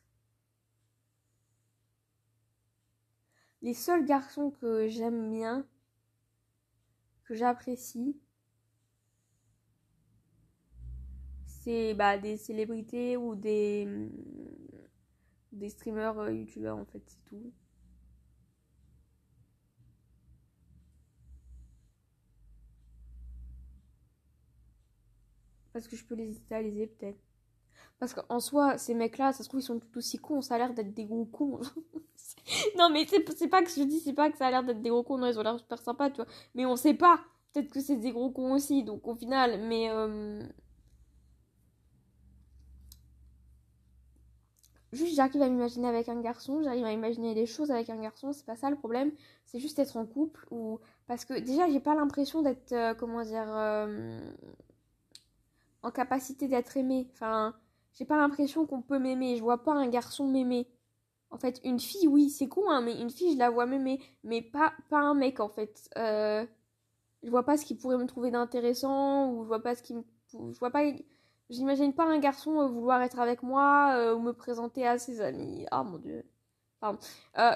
Les 3.65 3.73
seuls 3.73 4.05
garçons 4.05 4.51
que 4.51 4.87
j'aime 4.87 5.31
bien, 5.31 5.65
que 7.23 7.33
j'apprécie, 7.33 8.15
c'est 11.47 11.95
bah, 11.95 12.19
des 12.19 12.37
célébrités 12.37 13.17
ou 13.17 13.33
des, 13.33 13.87
des 15.51 15.69
streamers 15.69 16.19
euh, 16.19 16.31
youtubeurs 16.31 16.77
en 16.77 16.85
fait, 16.85 17.01
c'est 17.07 17.25
tout. 17.25 17.51
Parce 25.73 25.87
que 25.87 25.95
je 25.95 26.05
peux 26.05 26.13
les 26.13 26.35
idéaliser 26.35 26.85
peut-être. 26.85 27.24
Parce 27.99 28.13
qu'en 28.13 28.39
soi, 28.39 28.77
ces 28.77 28.93
mecs-là, 28.93 29.31
ça 29.31 29.43
se 29.43 29.49
trouve, 29.49 29.61
ils 29.61 29.63
sont 29.63 29.79
tout 29.79 29.97
aussi 29.97 30.17
cons. 30.17 30.41
Ça 30.41 30.55
a 30.55 30.57
l'air 30.57 30.73
d'être 30.73 30.93
des 30.93 31.05
gros 31.05 31.25
cons. 31.25 31.59
non, 32.77 32.89
mais 32.89 33.05
c'est 33.07 33.47
pas 33.47 33.63
que 33.63 33.69
je 33.69 33.83
dis, 33.83 33.99
c'est 33.99 34.13
pas 34.13 34.29
que 34.29 34.37
ça 34.37 34.47
a 34.47 34.51
l'air 34.51 34.63
d'être 34.63 34.81
des 34.81 34.89
gros 34.89 35.03
cons. 35.03 35.17
Non, 35.17 35.27
ils 35.27 35.39
ont 35.39 35.43
l'air 35.43 35.59
super 35.59 35.79
sympas, 35.79 36.09
tu 36.09 36.17
vois. 36.17 36.27
Mais 36.55 36.65
on 36.65 36.75
sait 36.75 36.93
pas. 36.93 37.21
Peut-être 37.53 37.71
que 37.71 37.79
c'est 37.79 37.95
des 37.95 38.11
gros 38.11 38.31
cons 38.31 38.53
aussi. 38.53 38.83
Donc 38.83 39.07
au 39.07 39.15
final, 39.15 39.61
mais. 39.61 39.89
Euh... 39.89 40.41
Juste, 44.91 45.15
j'arrive 45.15 45.41
à 45.41 45.49
m'imaginer 45.49 45.89
avec 45.89 46.07
un 46.07 46.21
garçon, 46.21 46.63
j'arrive 46.63 46.85
à 46.85 46.91
imaginer 46.93 47.33
des 47.35 47.45
choses 47.45 47.69
avec 47.69 47.89
un 47.89 47.99
garçon, 47.99 48.31
c'est 48.31 48.45
pas 48.45 48.55
ça 48.55 48.69
le 48.69 48.77
problème, 48.77 49.11
c'est 49.43 49.59
juste 49.59 49.77
être 49.77 49.97
en 49.97 50.05
couple 50.05 50.47
ou. 50.51 50.79
Parce 51.07 51.25
que 51.25 51.37
déjà, 51.37 51.69
j'ai 51.69 51.81
pas 51.81 51.95
l'impression 51.95 52.41
d'être, 52.41 52.71
euh, 52.71 52.93
comment 52.93 53.21
dire, 53.23 53.45
euh, 53.47 54.19
en 55.83 55.91
capacité 55.91 56.47
d'être 56.47 56.77
aimé. 56.77 57.07
Enfin, 57.13 57.53
j'ai 57.95 58.05
pas 58.05 58.17
l'impression 58.17 58.65
qu'on 58.65 58.81
peut 58.81 58.99
m'aimer. 58.99 59.37
Je 59.37 59.43
vois 59.43 59.63
pas 59.63 59.73
un 59.73 59.87
garçon 59.87 60.27
m'aimer. 60.27 60.67
En 61.31 61.37
fait, 61.37 61.59
une 61.63 61.79
fille, 61.79 62.07
oui, 62.07 62.29
c'est 62.29 62.47
con, 62.47 62.69
hein, 62.69 62.81
mais 62.81 62.99
une 63.01 63.09
fille, 63.09 63.33
je 63.33 63.37
la 63.37 63.49
vois 63.49 63.65
m'aimer. 63.65 63.99
Mais 64.23 64.41
pas, 64.41 64.73
pas 64.89 64.99
un 64.99 65.15
mec, 65.15 65.39
en 65.39 65.49
fait. 65.49 65.89
Euh, 65.97 66.45
je 67.23 67.29
vois 67.29 67.43
pas 67.43 67.57
ce 67.57 67.65
qui 67.65 67.75
pourrait 67.75 67.97
me 67.97 68.05
trouver 68.07 68.31
d'intéressant, 68.31 69.31
ou 69.31 69.43
je 69.43 69.47
vois 69.47 69.63
pas 69.63 69.75
ce 69.75 69.83
qui 69.83 69.95
je 70.33 70.59
vois 70.59 70.71
pas. 70.71 70.83
J'imagine 71.49 71.93
pas 71.93 72.05
un 72.05 72.19
garçon 72.19 72.67
vouloir 72.69 73.01
être 73.01 73.19
avec 73.19 73.43
moi 73.43 74.13
ou 74.15 74.19
me 74.19 74.33
présenter 74.33 74.87
à 74.87 74.97
ses 74.97 75.21
amis. 75.21 75.65
Ah 75.71 75.83
mon 75.83 75.97
dieu. 75.99 76.25
Pardon. 76.79 76.99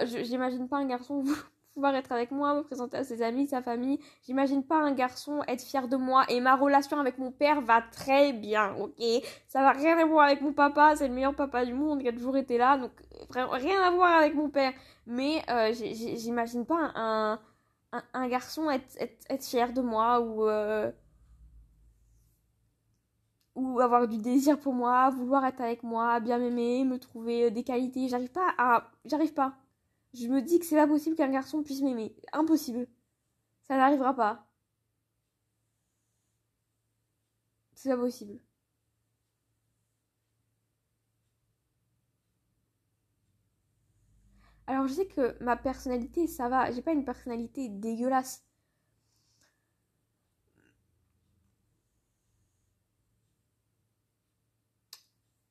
J'imagine 0.05 0.67
pas 0.67 0.77
un 0.77 0.85
garçon 0.85 1.23
être 1.87 2.11
avec 2.11 2.31
moi, 2.31 2.53
me 2.53 2.63
présenter 2.63 2.97
à 2.97 3.03
ses 3.03 3.21
amis, 3.21 3.47
sa 3.47 3.61
famille. 3.61 3.99
J'imagine 4.25 4.63
pas 4.63 4.77
un 4.77 4.93
garçon 4.93 5.41
être 5.47 5.63
fier 5.63 5.87
de 5.87 5.97
moi 5.97 6.25
et 6.29 6.39
ma 6.41 6.55
relation 6.55 6.99
avec 6.99 7.17
mon 7.17 7.31
père 7.31 7.61
va 7.61 7.81
très 7.81 8.33
bien, 8.33 8.75
ok? 8.75 9.01
Ça 9.47 9.61
va 9.61 9.71
rien 9.71 9.97
à 9.97 10.05
voir 10.05 10.25
avec 10.25 10.41
mon 10.41 10.53
papa, 10.53 10.95
c'est 10.95 11.07
le 11.07 11.13
meilleur 11.13 11.35
papa 11.35 11.65
du 11.65 11.73
monde 11.73 12.01
qui 12.01 12.07
a 12.07 12.13
toujours 12.13 12.37
été 12.37 12.57
là, 12.57 12.77
donc 12.77 12.91
rien 13.29 13.81
à 13.81 13.91
voir 13.91 14.17
avec 14.17 14.35
mon 14.35 14.49
père. 14.49 14.73
Mais 15.07 15.41
euh, 15.49 15.71
j'imagine 15.73 16.65
pas 16.65 16.91
un, 16.95 17.39
un, 18.13 18.27
garçon 18.27 18.69
être, 18.69 18.95
être, 18.99 19.45
fier 19.45 19.73
de 19.73 19.81
moi 19.81 20.19
ou... 20.21 20.47
Euh, 20.47 20.91
ou 23.55 23.79
avoir 23.81 24.07
du 24.07 24.17
désir 24.17 24.57
pour 24.59 24.73
moi, 24.73 25.09
vouloir 25.09 25.45
être 25.45 25.61
avec 25.61 25.83
moi, 25.83 26.19
bien 26.21 26.37
m'aimer, 26.37 26.85
me 26.85 26.97
trouver 26.97 27.51
des 27.51 27.63
qualités. 27.63 28.07
J'arrive 28.07 28.31
pas 28.31 28.53
à. 28.57 28.89
J'arrive 29.05 29.33
pas. 29.33 29.53
Je 30.13 30.27
me 30.27 30.41
dis 30.43 30.59
que 30.59 30.65
c'est 30.67 30.75
pas 30.75 30.85
possible 30.87 31.15
qu'un 31.15 31.31
garçon 31.31 31.63
puisse 31.63 31.81
m'aimer. 31.81 32.15
Impossible. 32.31 32.87
Ça 33.63 33.77
n'arrivera 33.77 34.15
pas. 34.15 34.47
C'est 37.73 37.89
pas 37.89 37.97
possible. 37.97 38.39
Alors 44.67 44.87
je 44.87 44.93
sais 44.93 45.05
que 45.05 45.35
ma 45.43 45.57
personnalité, 45.57 46.25
ça 46.27 46.47
va. 46.47 46.71
J'ai 46.71 46.81
pas 46.81 46.93
une 46.93 47.03
personnalité 47.03 47.67
dégueulasse. 47.67 48.45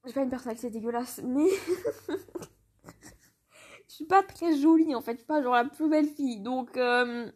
J'ai 0.05 0.13
pas 0.13 0.23
une 0.23 0.31
personnalité 0.31 0.71
dégueulasse, 0.71 1.21
mais 1.23 1.47
suis 3.99 4.07
pas 4.07 4.23
très 4.23 4.57
jolie 4.57 4.95
en 4.95 5.01
fait, 5.01 5.13
je 5.13 5.17
suis 5.19 5.27
pas 5.27 5.43
genre 5.43 5.55
la 5.55 5.65
plus 5.65 5.89
belle 5.89 6.09
fille. 6.09 6.41
Donc 6.41 6.77
euh, 6.77 7.31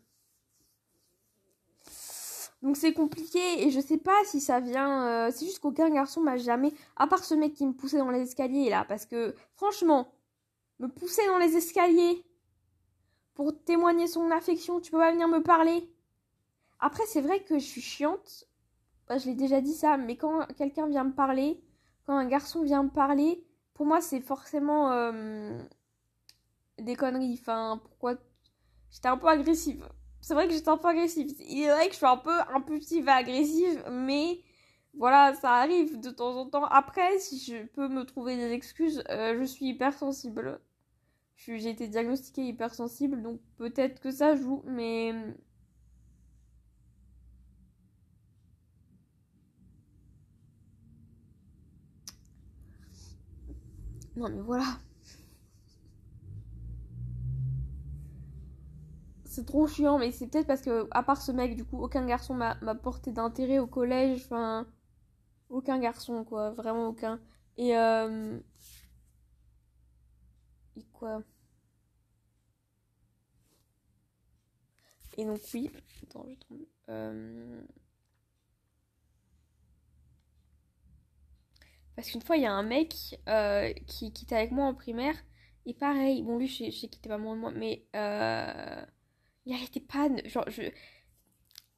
donc 2.63 2.77
c'est 2.77 2.93
compliqué 2.93 3.41
et 3.67 3.71
je 3.71 3.81
sais 3.81 3.99
pas 3.99 4.17
si 4.25 4.41
ça 4.41 4.61
vient 4.61 5.07
euh, 5.09 5.31
c'est 5.33 5.45
juste 5.45 5.59
qu'aucun 5.59 5.91
garçon 5.91 6.21
m'a 6.21 6.37
jamais 6.37 6.73
à 6.97 7.09
part 7.09 7.25
ce 7.25 7.35
mec 7.35 7.55
qui 7.55 7.67
me 7.67 7.73
poussait 7.73 7.99
dans 7.99 8.11
les 8.11 8.21
escaliers 8.21 8.71
là 8.71 8.85
parce 8.89 9.07
que 9.07 9.35
franchement 9.57 10.13
me 10.79 10.87
pousser 10.87 11.27
dans 11.27 11.39
les 11.39 11.57
escaliers 11.57 12.25
pour 13.35 13.59
témoigner 13.65 14.07
son 14.07 14.31
affection, 14.31 14.81
tu 14.81 14.91
peux 14.91 14.99
pas 14.99 15.11
venir 15.11 15.27
me 15.27 15.43
parler. 15.43 15.91
Après 16.79 17.05
c'est 17.07 17.23
vrai 17.23 17.43
que 17.43 17.59
je 17.59 17.65
suis 17.65 17.81
chiante. 17.81 18.47
Bah, 19.09 19.19
je 19.19 19.27
l'ai 19.27 19.35
déjà 19.35 19.61
dit 19.61 19.75
ça, 19.75 19.97
mais 19.97 20.17
quand 20.17 20.47
quelqu'un 20.57 20.87
vient 20.87 21.03
me 21.05 21.13
parler, 21.13 21.61
quand 22.07 22.15
un 22.15 22.27
garçon 22.27 22.63
vient 22.63 22.85
me 22.85 22.91
parler, 22.91 23.45
pour 23.75 23.87
moi 23.87 24.01
c'est 24.01 24.21
forcément 24.21 24.93
euh, 24.93 25.59
des 26.83 26.97
conneries. 26.97 27.39
Enfin, 27.41 27.81
pourquoi 27.83 28.17
J'étais 28.91 29.09
un 29.09 29.17
peu 29.19 29.29
agressive. 29.29 29.85
C'est 30.21 30.35
vrai 30.35 30.47
que 30.49 30.55
j'étais 30.55 30.69
un 30.69 30.79
peu 30.79 30.89
agressive. 30.89 31.33
Il 31.41 31.65
est 31.65 31.71
vrai 31.71 31.87
que 31.87 31.93
je 31.93 31.99
suis 31.99 32.07
un 32.07 32.17
peu 32.17 32.39
impulsive 32.55 33.09
et 33.09 33.11
agressive, 33.11 33.85
mais 33.91 34.41
voilà, 34.95 35.35
ça 35.35 35.53
arrive 35.55 36.01
de 36.01 36.11
temps 36.11 36.37
en 36.37 36.47
temps. 36.49 36.65
Après, 36.67 37.19
si 37.19 37.39
je 37.41 37.67
peux 37.67 37.89
me 37.89 38.05
trouver 38.05 38.37
des 38.37 38.53
excuses, 38.53 39.03
euh, 39.11 39.37
je 39.39 39.45
suis 39.45 39.67
hypersensible. 39.69 40.61
J'ai 41.37 41.71
été 41.71 41.89
diagnostiquée 41.89 42.45
hypersensible, 42.47 43.23
donc 43.23 43.41
peut-être 43.59 44.01
que 44.01 44.11
ça 44.11 44.37
joue, 44.37 44.63
mais... 44.67 45.15
Non 54.17 54.29
mais 54.31 54.41
voilà. 54.41 54.65
C'est 59.33 59.47
trop 59.47 59.67
chiant, 59.67 59.99
mais 59.99 60.13
c'est 60.13 60.27
peut-être 60.29 60.47
parce 60.47 60.63
que, 60.63 60.87
à 60.91 61.03
part 61.03 61.21
ce 61.23 61.33
mec, 61.33 61.57
du 61.57 61.65
coup, 61.65 61.79
aucun 61.83 62.07
garçon 62.07 62.35
m'a 62.35 62.55
porté 62.75 63.13
d'intérêt 63.13 63.59
au 63.59 63.67
collège. 63.67 64.23
Enfin, 64.27 64.67
aucun 65.49 65.79
garçon, 65.79 66.25
quoi. 66.25 66.51
Vraiment 66.51 66.89
aucun. 66.89 67.21
Et, 67.57 67.77
euh... 67.77 68.39
Et 70.77 70.85
quoi? 70.93 71.23
Et 75.17 75.25
donc, 75.25 75.41
oui. 75.55 75.71
Attends, 76.03 76.27
je 76.29 76.35
tombe. 76.47 76.67
Euh... 76.91 77.63
Parce 81.97 82.11
qu'une 82.11 82.23
fois, 82.23 82.37
il 82.37 82.43
y 82.43 82.47
a 82.47 82.53
un 82.53 82.63
mec 82.63 83.19
euh, 83.29 83.73
qui, 83.87 84.13
qui 84.13 84.25
était 84.25 84.37
avec 84.37 84.53
moi 84.53 84.67
en 84.67 84.75
primaire. 84.75 85.17
Et 85.67 85.75
pareil, 85.75 86.23
bon, 86.23 86.39
lui, 86.39 86.49
je 86.49 86.71
sais 86.71 86.89
qu'il 86.89 86.99
était 86.99 87.09
pas 87.09 87.19
moins 87.19 87.37
de 87.37 87.41
moi, 87.41 87.51
mais. 87.53 87.87
Euh 87.97 88.85
il 89.47 89.55
arrêtait 89.55 89.81
pas 89.81 90.09
de... 90.09 90.27
Genre, 90.29 90.45
je... 90.49 90.63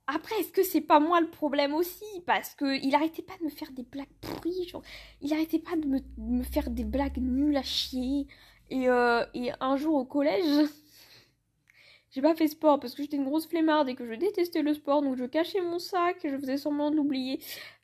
Après, 0.07 0.39
est-ce 0.41 0.53
que 0.53 0.63
c'est 0.63 0.83
pas 0.83 1.01
moi 1.01 1.21
le 1.21 1.31
problème 1.31 1.73
aussi? 1.73 2.05
Parce 2.27 2.55
que 2.55 2.79
il 2.85 2.95
arrêtait 2.95 3.23
pas 3.23 3.37
de 3.39 3.45
me 3.45 3.51
faire 3.51 3.73
des 3.73 3.85
blagues 3.85 4.13
pourries, 4.21 4.69
genre, 4.69 4.83
il 5.23 5.33
arrêtait 5.33 5.59
pas 5.59 5.77
de 5.77 5.87
me, 6.19 6.43
faire 6.43 6.69
des 6.71 6.85
blagues 6.85 7.19
nulles 7.19 7.57
à 7.57 7.63
chier. 7.63 8.27
Et, 8.71 8.89
euh, 8.89 9.25
et 9.35 9.51
un 9.61 9.77
jour 9.77 9.95
au 9.95 10.05
collège, 10.05 10.45
j'ai 12.11 12.21
pas 12.21 12.35
fait 12.35 12.49
sport 12.49 12.81
parce 12.81 12.95
que 12.95 13.03
j'étais 13.03 13.17
une 13.17 13.25
grosse 13.25 13.47
flemmarde 13.47 13.89
et 13.89 13.95
que 13.95 14.07
je 14.07 14.15
détestais 14.15 14.63
le 14.63 14.75
sport, 14.75 15.03
donc 15.03 15.17
je 15.17 15.25
cachais 15.25 15.61
mon 15.63 15.79
sac, 15.79 16.19
je 16.23 16.37
faisais 16.37 16.59
semblant 16.59 16.91
de 16.91 16.97
l'oublier. 16.97 17.41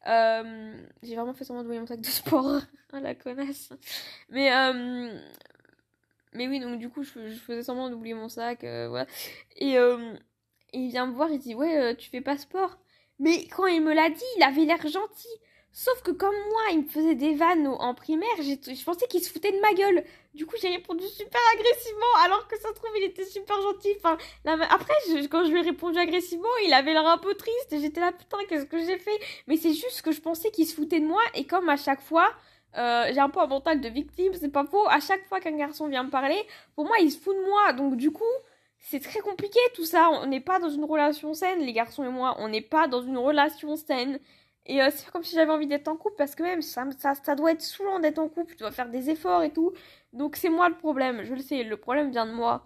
Euh, 0.07 0.75
j'ai 1.03 1.17
vraiment 1.17 1.33
fait 1.35 1.45
semblant 1.45 1.63
d'oublier 1.63 1.81
mon 1.81 1.87
sac 1.87 2.01
de 2.01 2.07
sport, 2.07 2.61
ah 2.93 3.01
la 3.01 3.15
connasse. 3.15 3.73
Mais 4.29 4.53
euh, 4.53 5.19
mais 6.35 6.47
oui, 6.49 6.61
donc 6.61 6.79
du 6.79 6.89
coup, 6.89 7.03
je, 7.03 7.11
faisais 7.11 7.63
semblant 7.63 7.91
d'oublier 7.91 8.15
mon 8.15 8.29
sac, 8.29 8.65
euh, 8.65 8.89
voilà. 8.89 9.07
Et, 9.57 9.79
euh, 9.79 10.15
il 10.73 10.89
vient 10.91 11.07
me 11.07 11.15
voir, 11.15 11.31
il 11.31 11.39
dit, 11.39 11.55
ouais, 11.55 11.77
euh, 11.79 11.95
tu 11.95 12.09
fais 12.11 12.21
pas 12.21 12.37
sport. 12.39 12.79
Mais 13.19 13.47
quand 13.49 13.67
il 13.67 13.83
me 13.83 13.93
l'a 13.93 14.09
dit, 14.09 14.25
il 14.37 14.43
avait 14.43 14.65
l'air 14.65 14.87
gentil. 14.87 15.29
Sauf 15.73 16.03
que 16.03 16.11
comme 16.11 16.35
moi, 16.35 16.63
il 16.73 16.83
me 16.83 16.89
faisait 16.89 17.15
des 17.15 17.35
vannes 17.35 17.69
en 17.69 17.95
primaire, 17.95 18.29
je 18.41 18.85
pensais 18.85 19.07
qu'il 19.07 19.23
se 19.23 19.31
foutait 19.31 19.53
de 19.53 19.61
ma 19.61 19.73
gueule. 19.73 20.05
Du 20.35 20.45
coup, 20.45 20.57
j'ai 20.61 20.69
répondu 20.69 21.05
super 21.07 21.41
agressivement, 21.55 22.25
alors 22.25 22.49
que 22.49 22.59
ça 22.59 22.69
se 22.71 22.75
trouve, 22.75 22.91
il 22.97 23.05
était 23.05 23.25
super 23.25 23.61
gentil. 23.63 23.95
Enfin, 23.99 24.19
après, 24.45 24.95
quand 25.31 25.45
je 25.45 25.51
lui 25.51 25.61
ai 25.61 25.63
répondu 25.63 25.99
agressivement, 25.99 26.49
il 26.67 26.73
avait 26.73 26.93
l'air 26.93 27.07
un 27.07 27.19
peu 27.19 27.35
triste. 27.35 27.79
J'étais 27.81 28.01
là, 28.01 28.11
putain, 28.11 28.39
qu'est-ce 28.49 28.65
que 28.67 28.79
j'ai 28.79 28.99
fait? 28.99 29.19
Mais 29.47 29.57
c'est 29.57 29.75
juste 29.75 30.03
que 30.03 30.11
je 30.11 30.21
pensais 30.21 30.51
qu'il 30.51 30.67
se 30.67 30.75
foutait 30.75 31.01
de 31.01 31.07
moi. 31.07 31.23
Et 31.35 31.47
comme 31.47 31.69
à 31.69 31.77
chaque 31.77 32.01
fois, 32.01 32.33
euh, 32.79 33.07
j'ai 33.12 33.19
un 33.19 33.29
peu 33.29 33.41
un 33.41 33.47
mental 33.47 33.81
de 33.81 33.89
victime, 33.89 34.33
c'est 34.35 34.50
pas 34.50 34.65
faux. 34.65 34.87
À 34.89 35.00
chaque 35.00 35.25
fois 35.27 35.41
qu'un 35.41 35.57
garçon 35.57 35.89
vient 35.89 36.05
me 36.05 36.11
parler, 36.11 36.41
pour 36.75 36.87
moi, 36.87 36.97
il 37.00 37.11
se 37.11 37.19
fout 37.19 37.37
de 37.37 37.43
moi. 37.45 37.73
Donc, 37.73 37.97
du 37.97 38.11
coup, 38.12 38.25
c'est 38.79 39.00
très 39.00 39.21
compliqué 39.21 39.59
tout 39.75 39.85
ça. 39.85 40.11
On 40.11 40.27
n'est 40.27 40.41
pas 40.41 40.59
dans 40.59 40.71
une 40.71 40.85
relation 40.85 41.35
saine, 41.35 41.61
les 41.61 41.73
garçons 41.73 42.05
et 42.05 42.09
moi. 42.09 42.37
On 42.39 42.49
n'est 42.49 42.61
pas 42.62 42.89
dans 42.89 43.03
une 43.03 43.19
relation 43.19 43.77
saine. 43.77 44.21
Et 44.67 44.83
euh, 44.83 44.91
c'est 44.95 45.11
comme 45.11 45.25
si 45.25 45.35
j'avais 45.35 45.50
envie 45.50 45.67
d'être 45.67 45.89
en 45.89 45.97
couple 45.97 46.17
parce 46.17 46.35
que 46.35 46.43
même 46.43 46.62
ça, 46.62 46.85
ça, 46.99 47.15
ça 47.15 47.35
doit 47.35 47.53
être 47.53 47.62
saoulant 47.62 47.99
d'être 47.99 48.19
en 48.19 48.29
couple. 48.29 48.53
Tu 48.53 48.59
dois 48.59 48.71
faire 48.71 48.89
des 48.89 49.11
efforts 49.11 49.43
et 49.43 49.53
tout. 49.53 49.73
Donc, 50.12 50.37
c'est 50.37 50.49
moi 50.50 50.69
le 50.69 50.77
problème. 50.77 51.23
Je 51.25 51.35
le 51.35 51.41
sais, 51.41 51.65
le 51.65 51.77
problème 51.77 52.11
vient 52.11 52.27
de 52.27 52.33
moi. 52.33 52.65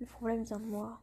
Le 0.00 0.06
problème 0.06 0.42
vient 0.44 0.58
de 0.58 0.64
moi. 0.64 1.00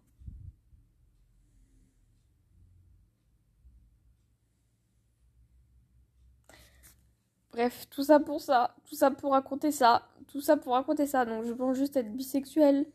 Bref, 7.51 7.87
tout 7.91 8.03
ça 8.03 8.19
pour 8.19 8.41
ça, 8.41 8.75
tout 8.85 8.95
ça 8.95 9.11
pour 9.11 9.31
raconter 9.33 9.71
ça, 9.71 10.07
tout 10.27 10.41
ça 10.41 10.57
pour 10.57 10.73
raconter 10.73 11.05
ça. 11.05 11.23
Donc 11.25 11.45
je 11.45 11.53
pense 11.53 11.77
juste 11.77 11.95
être 11.97 12.11
bisexuelle, 12.11 12.85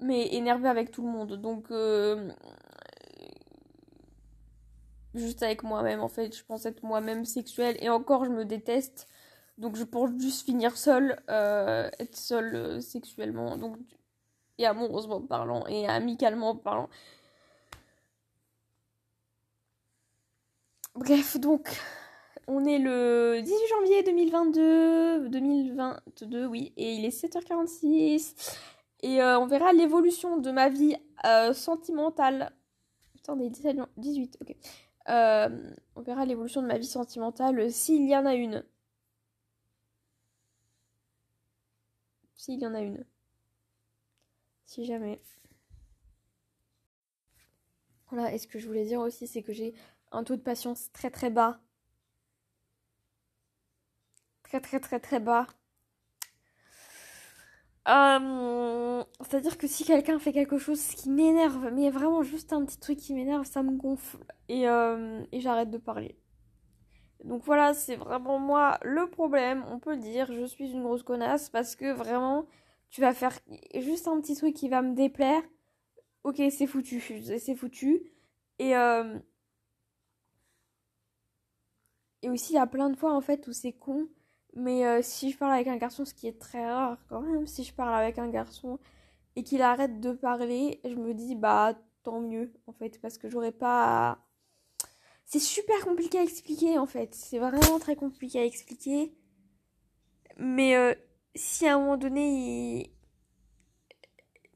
mais 0.00 0.34
énervée 0.34 0.68
avec 0.68 0.90
tout 0.90 1.02
le 1.02 1.08
monde. 1.10 1.34
Donc 1.34 1.70
euh, 1.70 2.30
juste 5.14 5.42
avec 5.42 5.62
moi-même 5.62 6.00
en 6.00 6.08
fait, 6.08 6.34
je 6.36 6.44
pense 6.44 6.64
être 6.66 6.82
moi-même 6.82 7.24
sexuelle 7.26 7.76
et 7.80 7.90
encore 7.90 8.24
je 8.24 8.30
me 8.30 8.44
déteste. 8.44 9.06
Donc 9.58 9.76
je 9.76 9.84
pense 9.84 10.10
juste 10.18 10.44
finir 10.46 10.76
seule, 10.76 11.20
euh, 11.30 11.90
être 11.98 12.16
seule 12.16 12.54
euh, 12.54 12.80
sexuellement. 12.80 13.56
Donc 13.58 13.76
et 14.58 14.66
amoureusement 14.66 15.20
parlant 15.20 15.66
et 15.66 15.86
amicalement 15.88 16.54
parlant. 16.56 16.88
Bref, 20.94 21.38
donc 21.38 21.80
on 22.48 22.64
est 22.64 22.78
le 22.78 23.40
18 23.42 23.54
janvier 23.68 24.02
2022, 24.02 25.28
2022 25.28 26.46
oui, 26.46 26.72
et 26.76 26.94
il 26.94 27.04
est 27.04 27.24
7h46 27.24 28.34
et 29.00 29.22
euh, 29.22 29.38
on 29.38 29.46
verra 29.46 29.72
l'évolution 29.72 30.38
de 30.38 30.50
ma 30.50 30.68
vie 30.68 30.96
euh, 31.24 31.52
sentimentale. 31.52 32.52
Putain, 33.14 33.34
on 33.34 33.40
est 33.40 33.50
18, 33.96 34.38
ok. 34.40 34.56
Euh, 35.08 35.72
on 35.94 36.02
verra 36.02 36.26
l'évolution 36.26 36.62
de 36.62 36.66
ma 36.66 36.78
vie 36.78 36.86
sentimentale 36.86 37.70
s'il 37.72 38.08
y 38.08 38.16
en 38.16 38.26
a 38.26 38.34
une. 38.34 38.64
s'il 42.34 42.60
y 42.60 42.66
en 42.66 42.74
a 42.74 42.80
une. 42.80 43.04
Si 44.68 44.84
jamais. 44.84 45.18
Voilà, 48.10 48.34
et 48.34 48.38
ce 48.38 48.46
que 48.46 48.58
je 48.58 48.66
voulais 48.66 48.84
dire 48.84 49.00
aussi, 49.00 49.26
c'est 49.26 49.42
que 49.42 49.54
j'ai 49.54 49.72
un 50.12 50.24
taux 50.24 50.36
de 50.36 50.42
patience 50.42 50.92
très 50.92 51.10
très 51.10 51.30
bas. 51.30 51.58
Très 54.42 54.60
très 54.60 54.78
très 54.78 55.00
très 55.00 55.20
bas. 55.20 55.46
Euh, 57.88 59.02
c'est-à-dire 59.22 59.56
que 59.56 59.66
si 59.66 59.84
quelqu'un 59.84 60.18
fait 60.18 60.34
quelque 60.34 60.58
chose 60.58 60.84
qui 60.88 61.08
m'énerve, 61.08 61.70
mais 61.72 61.88
vraiment 61.88 62.22
juste 62.22 62.52
un 62.52 62.62
petit 62.66 62.78
truc 62.78 62.98
qui 62.98 63.14
m'énerve, 63.14 63.46
ça 63.46 63.62
me 63.62 63.74
gonfle. 63.74 64.18
Et, 64.50 64.68
euh, 64.68 65.24
et 65.32 65.40
j'arrête 65.40 65.70
de 65.70 65.78
parler. 65.78 66.18
Donc 67.24 67.42
voilà, 67.44 67.72
c'est 67.72 67.96
vraiment 67.96 68.38
moi 68.38 68.78
le 68.82 69.08
problème, 69.08 69.64
on 69.70 69.78
peut 69.78 69.92
le 69.92 70.00
dire, 70.00 70.30
je 70.32 70.44
suis 70.44 70.70
une 70.70 70.82
grosse 70.82 71.02
connasse 71.02 71.48
parce 71.48 71.74
que 71.74 71.90
vraiment, 71.90 72.46
tu 72.90 73.00
vas 73.00 73.14
faire 73.14 73.38
juste 73.74 74.08
un 74.08 74.20
petit 74.20 74.34
truc 74.34 74.54
qui 74.54 74.68
va 74.68 74.82
me 74.82 74.94
déplaire. 74.94 75.42
Ok, 76.24 76.42
c'est 76.50 76.66
foutu, 76.66 77.00
c'est 77.00 77.54
foutu. 77.54 78.02
Et, 78.58 78.76
euh, 78.76 79.18
et 82.22 82.30
aussi, 82.30 82.52
il 82.52 82.56
y 82.56 82.58
a 82.58 82.66
plein 82.66 82.90
de 82.90 82.96
fois 82.96 83.12
en 83.14 83.20
fait 83.20 83.46
où 83.46 83.52
c'est 83.52 83.72
con. 83.72 84.08
Mais 84.54 84.86
euh, 84.86 85.00
si 85.02 85.30
je 85.30 85.38
parle 85.38 85.52
avec 85.52 85.68
un 85.68 85.76
garçon, 85.76 86.04
ce 86.04 86.14
qui 86.14 86.26
est 86.26 86.38
très 86.40 86.66
rare 86.66 86.98
quand 87.08 87.20
même, 87.20 87.46
si 87.46 87.64
je 87.64 87.72
parle 87.74 87.94
avec 87.94 88.18
un 88.18 88.28
garçon 88.28 88.78
et 89.36 89.44
qu'il 89.44 89.62
arrête 89.62 90.00
de 90.00 90.12
parler, 90.12 90.80
je 90.84 90.94
me 90.94 91.14
dis 91.14 91.36
bah 91.36 91.74
tant 92.02 92.20
mieux 92.20 92.52
en 92.66 92.72
fait, 92.72 93.00
parce 93.00 93.18
que 93.18 93.28
j'aurais 93.28 93.52
pas. 93.52 94.18
C'est 95.26 95.38
super 95.40 95.84
compliqué 95.84 96.18
à 96.18 96.22
expliquer 96.22 96.78
en 96.78 96.86
fait, 96.86 97.14
c'est 97.14 97.38
vraiment 97.38 97.78
très 97.78 97.96
compliqué 97.96 98.40
à 98.40 98.44
expliquer. 98.44 99.14
Mais 100.38 100.76
euh, 100.76 100.94
si 101.34 101.66
à 101.66 101.76
un 101.76 101.78
moment 101.78 101.96
donné, 101.96 102.90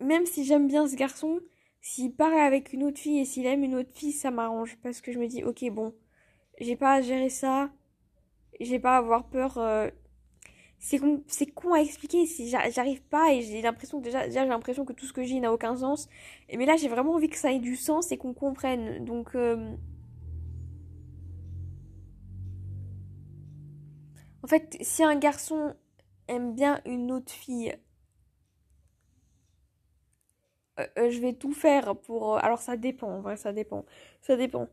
il... 0.00 0.06
même 0.06 0.26
si 0.26 0.44
j'aime 0.44 0.68
bien 0.68 0.86
ce 0.88 0.96
garçon, 0.96 1.40
s'il 1.80 2.14
parle 2.14 2.38
avec 2.38 2.72
une 2.72 2.84
autre 2.84 2.98
fille 2.98 3.20
et 3.20 3.24
s'il 3.24 3.46
aime 3.46 3.64
une 3.64 3.74
autre 3.76 3.92
fille, 3.94 4.12
ça 4.12 4.30
m'arrange 4.30 4.76
parce 4.82 5.00
que 5.00 5.12
je 5.12 5.18
me 5.18 5.26
dis 5.26 5.44
ok 5.44 5.70
bon, 5.70 5.94
j'ai 6.60 6.76
pas 6.76 6.94
à 6.94 7.00
gérer 7.02 7.30
ça 7.30 7.70
j'ai 8.60 8.78
pas 8.78 8.94
à 8.94 8.98
avoir 8.98 9.24
peur. 9.24 9.58
Euh, 9.58 9.90
c'est 10.78 10.98
con, 10.98 11.22
con 11.54 11.74
à 11.74 11.80
expliquer 11.80 12.26
si 12.26 12.48
j'arrive 12.48 13.02
pas 13.02 13.32
et 13.32 13.42
j'ai 13.42 13.62
l'impression 13.62 14.00
que 14.00 14.04
déjà, 14.04 14.26
déjà 14.26 14.42
j'ai 14.42 14.48
l'impression 14.48 14.84
que 14.84 14.92
tout 14.92 15.06
ce 15.06 15.12
que 15.12 15.22
j'ai 15.22 15.38
n'a 15.40 15.52
aucun 15.52 15.76
sens. 15.76 16.08
Et 16.48 16.56
mais 16.56 16.66
là 16.66 16.76
j'ai 16.76 16.88
vraiment 16.88 17.14
envie 17.14 17.28
que 17.28 17.36
ça 17.36 17.52
ait 17.52 17.60
du 17.60 17.76
sens 17.76 18.10
et 18.10 18.18
qu'on 18.18 18.34
comprenne. 18.34 19.04
Donc 19.04 19.34
euh, 19.36 19.76
en 24.42 24.48
fait, 24.48 24.76
si 24.80 25.04
un 25.04 25.16
garçon 25.16 25.74
aime 26.28 26.54
bien 26.54 26.80
une 26.86 27.12
autre 27.12 27.32
fille, 27.32 27.74
euh, 30.80 31.10
je 31.10 31.20
vais 31.20 31.32
tout 31.34 31.52
faire 31.52 31.96
pour. 31.96 32.36
Alors 32.44 32.58
ça 32.60 32.76
dépend, 32.76 33.08
en 33.08 33.20
vrai, 33.20 33.36
ça 33.36 33.52
dépend. 33.52 33.84
Ça 34.20 34.36
dépend. 34.36 34.68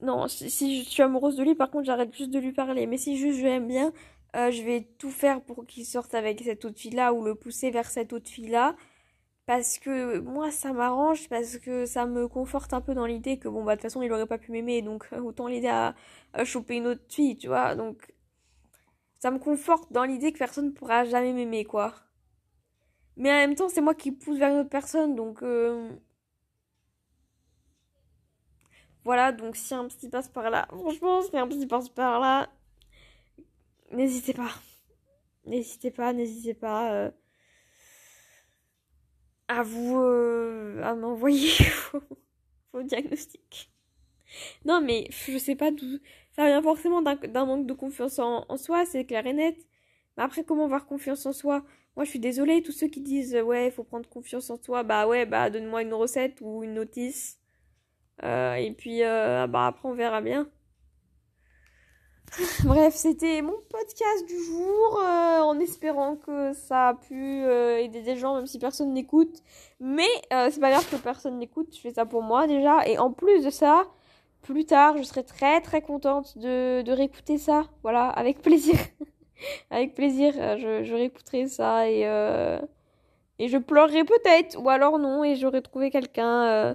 Non, 0.00 0.26
si, 0.28 0.82
je 0.82 0.88
suis 0.88 1.02
amoureuse 1.02 1.36
de 1.36 1.44
lui, 1.44 1.54
par 1.54 1.70
contre, 1.70 1.84
j'arrête 1.86 2.14
juste 2.14 2.30
de 2.30 2.38
lui 2.40 2.52
parler. 2.52 2.86
Mais 2.86 2.98
si 2.98 3.16
juste 3.16 3.38
je 3.38 3.44
l'aime 3.44 3.68
bien, 3.68 3.92
euh, 4.36 4.50
je 4.50 4.62
vais 4.62 4.82
tout 4.98 5.10
faire 5.10 5.40
pour 5.42 5.64
qu'il 5.66 5.86
sorte 5.86 6.14
avec 6.14 6.40
cette 6.42 6.64
autre 6.64 6.78
fille-là 6.78 7.12
ou 7.12 7.22
le 7.24 7.34
pousser 7.36 7.70
vers 7.70 7.86
cette 7.90 8.12
autre 8.12 8.28
fille-là. 8.28 8.74
Parce 9.46 9.78
que 9.78 10.18
moi, 10.20 10.50
ça 10.52 10.72
m'arrange, 10.72 11.28
parce 11.28 11.58
que 11.58 11.86
ça 11.86 12.06
me 12.06 12.28
conforte 12.28 12.74
un 12.74 12.80
peu 12.80 12.94
dans 12.94 13.06
l'idée 13.06 13.38
que, 13.38 13.48
bon, 13.48 13.64
bah, 13.64 13.72
de 13.76 13.80
toute 13.80 13.84
façon, 13.84 14.02
il 14.02 14.12
aurait 14.12 14.26
pas 14.26 14.38
pu 14.38 14.52
m'aimer, 14.52 14.82
donc 14.82 15.06
autant 15.24 15.48
l'aider 15.48 15.68
à, 15.68 15.94
à 16.34 16.44
choper 16.44 16.76
une 16.76 16.86
autre 16.88 17.02
fille, 17.08 17.36
tu 17.36 17.48
vois. 17.48 17.74
Donc, 17.76 18.12
ça 19.22 19.30
me 19.30 19.38
conforte 19.38 19.92
dans 19.92 20.02
l'idée 20.02 20.32
que 20.32 20.38
personne 20.38 20.66
ne 20.66 20.70
pourra 20.72 21.04
jamais 21.04 21.32
m'aimer, 21.32 21.64
quoi. 21.64 21.94
Mais 23.16 23.30
en 23.30 23.34
même 23.34 23.54
temps, 23.54 23.68
c'est 23.68 23.80
moi 23.80 23.94
qui 23.94 24.10
pousse 24.10 24.36
vers 24.36 24.50
une 24.50 24.58
autre 24.58 24.68
personne, 24.68 25.14
donc... 25.14 25.44
Euh, 25.44 25.90
voilà, 29.04 29.30
donc 29.30 29.54
si 29.54 29.74
un 29.74 29.86
petit 29.86 30.08
passe 30.08 30.28
par 30.28 30.50
là, 30.50 30.66
franchement, 30.72 31.22
si 31.22 31.38
un 31.38 31.46
petit 31.46 31.68
passe 31.68 31.88
par 31.88 32.18
là, 32.18 32.50
n'hésitez 33.92 34.34
pas. 34.34 34.50
N'hésitez 35.44 35.92
pas, 35.92 36.12
n'hésitez 36.12 36.54
pas 36.54 36.92
euh, 36.92 37.10
à 39.46 39.62
vous 39.62 40.00
euh, 40.00 40.82
à 40.82 40.96
m'envoyer 40.96 41.52
vos, 42.72 42.82
diagnostics. 42.82 43.70
Non, 44.64 44.80
mais 44.80 45.06
je 45.12 45.38
sais 45.38 45.54
pas 45.54 45.70
d'où. 45.70 46.00
Ça 46.32 46.46
vient 46.46 46.62
forcément 46.62 47.02
d'un 47.02 47.44
manque 47.44 47.66
de 47.66 47.74
confiance 47.74 48.18
en, 48.18 48.44
en 48.48 48.56
soi, 48.56 48.84
c'est 48.86 49.04
clair 49.04 49.26
et 49.26 49.32
net. 49.32 49.56
Mais 50.16 50.22
après, 50.22 50.44
comment 50.44 50.64
avoir 50.64 50.86
confiance 50.86 51.26
en 51.26 51.32
soi? 51.32 51.64
Moi, 51.96 52.04
je 52.04 52.10
suis 52.10 52.18
désolée, 52.18 52.62
tous 52.62 52.72
ceux 52.72 52.88
qui 52.88 53.00
disent 53.00 53.36
ouais, 53.36 53.66
il 53.66 53.72
faut 53.72 53.84
prendre 53.84 54.08
confiance 54.08 54.48
en 54.50 54.56
soi, 54.56 54.82
bah 54.82 55.06
ouais, 55.06 55.26
bah 55.26 55.50
donne-moi 55.50 55.82
une 55.82 55.92
recette 55.94 56.38
ou 56.40 56.62
une 56.62 56.74
notice. 56.74 57.38
Euh, 58.24 58.54
et 58.54 58.72
puis, 58.72 59.02
euh, 59.02 59.46
bah, 59.46 59.66
après, 59.66 59.88
on 59.88 59.94
verra 59.94 60.20
bien. 60.20 60.48
Bref, 62.64 62.94
c'était 62.94 63.42
mon 63.42 63.58
podcast 63.68 64.26
du 64.26 64.42
jour, 64.44 65.00
euh, 65.02 65.40
en 65.40 65.58
espérant 65.60 66.16
que 66.16 66.54
ça 66.54 66.88
a 66.88 66.94
pu 66.94 67.44
aider 67.44 68.00
des 68.00 68.16
gens, 68.16 68.36
même 68.36 68.46
si 68.46 68.58
personne 68.58 68.94
n'écoute. 68.94 69.42
Mais 69.80 70.08
c'est 70.30 70.60
pas 70.60 70.70
grave 70.70 70.88
que 70.90 70.96
personne 70.96 71.38
n'écoute, 71.38 71.74
je 71.74 71.80
fais 71.80 71.92
ça 71.92 72.06
pour 72.06 72.22
moi 72.22 72.46
déjà. 72.46 72.86
Et 72.88 72.96
en 72.98 73.12
plus 73.12 73.44
de 73.44 73.50
ça, 73.50 73.86
plus 74.42 74.64
tard, 74.66 74.96
je 74.98 75.02
serai 75.02 75.24
très 75.24 75.60
très 75.60 75.82
contente 75.82 76.36
de, 76.38 76.82
de 76.82 76.92
réécouter 76.92 77.38
ça. 77.38 77.64
Voilà, 77.82 78.08
avec 78.08 78.42
plaisir. 78.42 78.76
avec 79.70 79.94
plaisir, 79.94 80.34
je, 80.34 80.84
je 80.84 80.94
réécouterai 80.94 81.48
ça 81.48 81.88
et, 81.88 82.02
et 83.38 83.48
je 83.48 83.58
pleurerai 83.58 84.04
peut-être, 84.04 84.60
ou 84.60 84.68
alors 84.68 84.98
non, 84.98 85.24
et 85.24 85.36
j'aurai 85.36 85.62
trouvé 85.62 85.90
quelqu'un 85.90 86.74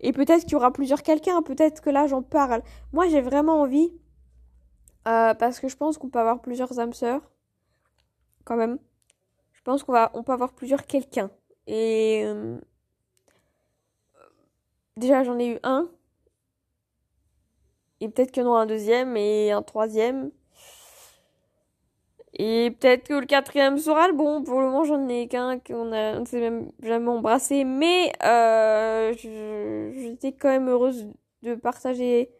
et 0.00 0.12
peut-être 0.12 0.42
qu'il 0.42 0.52
y 0.52 0.56
aura 0.56 0.72
plusieurs 0.72 1.02
quelqu'un, 1.02 1.42
peut-être 1.42 1.80
que 1.80 1.90
là 1.90 2.06
j'en 2.06 2.22
parle. 2.22 2.62
Moi 2.92 3.08
j'ai 3.08 3.20
vraiment 3.20 3.60
envie, 3.62 3.92
euh, 5.08 5.34
parce 5.34 5.60
que 5.60 5.68
je 5.68 5.76
pense 5.76 5.98
qu'on 5.98 6.10
peut 6.10 6.18
avoir 6.18 6.40
plusieurs 6.42 6.78
âmes 6.78 6.92
sœurs, 6.92 7.22
quand 8.44 8.56
même. 8.56 8.78
Je 9.52 9.62
pense 9.62 9.82
qu'on 9.82 9.92
va, 9.92 10.10
on 10.14 10.22
peut 10.22 10.32
avoir 10.32 10.52
plusieurs 10.52 10.86
quelqu'un. 10.86 11.30
Et 11.66 12.22
euh, 12.24 12.58
déjà 14.96 15.24
j'en 15.24 15.38
ai 15.38 15.48
eu 15.54 15.58
un. 15.62 15.88
Et 18.00 18.08
peut-être 18.08 18.30
qu'il 18.30 18.42
y 18.42 18.46
en 18.46 18.50
aura 18.50 18.62
un 18.62 18.66
deuxième 18.66 19.16
et 19.16 19.52
un 19.52 19.62
troisième. 19.62 20.30
Et 22.38 22.70
peut-être 22.78 23.08
que 23.08 23.14
le 23.14 23.26
quatrième 23.26 23.78
sera 23.78 24.08
le 24.08 24.14
bon. 24.14 24.42
Pour 24.42 24.60
le 24.60 24.66
moment, 24.66 24.84
j'en 24.84 25.08
ai 25.08 25.26
qu'un 25.26 25.58
qu'on 25.58 25.92
a, 25.92 26.20
on 26.20 26.24
s'est 26.26 26.40
même 26.40 26.70
jamais 26.82 27.08
embrassé. 27.08 27.64
Mais 27.64 28.12
euh, 28.24 29.14
j'étais 29.94 30.32
quand 30.32 30.48
même 30.48 30.68
heureuse 30.68 31.08
de 31.42 31.54
partager 31.54 32.30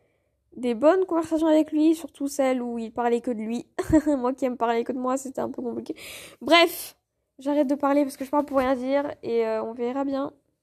des 0.57 0.75
bonnes 0.75 1.05
conversations 1.07 1.47
avec 1.47 1.73
lui, 1.73 1.95
surtout 1.95 2.29
celles 2.29 2.63
où 2.63 2.79
il 2.79 2.93
parlait 2.93 3.21
que 3.21 3.31
de 3.31 3.39
lui. 3.39 3.67
moi 4.19 4.35
qui 4.35 4.45
aime 4.45 4.57
parler 4.57 4.85
que 4.85 4.93
de 4.93 4.99
moi, 4.99 5.17
c'était 5.17 5.41
un 5.41 5.51
peu 5.51 5.63
compliqué. 5.63 5.95
Bref, 6.43 6.97
j'arrête 7.39 7.69
de 7.69 7.75
parler 7.75 8.03
parce 8.05 8.17
que 8.17 8.25
je 8.25 8.31
parle 8.31 8.45
pour 8.45 8.59
rien 8.59 8.75
dire 8.75 9.11
et 9.23 9.47
euh, 9.47 9.63
on 9.63 9.73
verra 9.73 10.05
bien. 10.05 10.33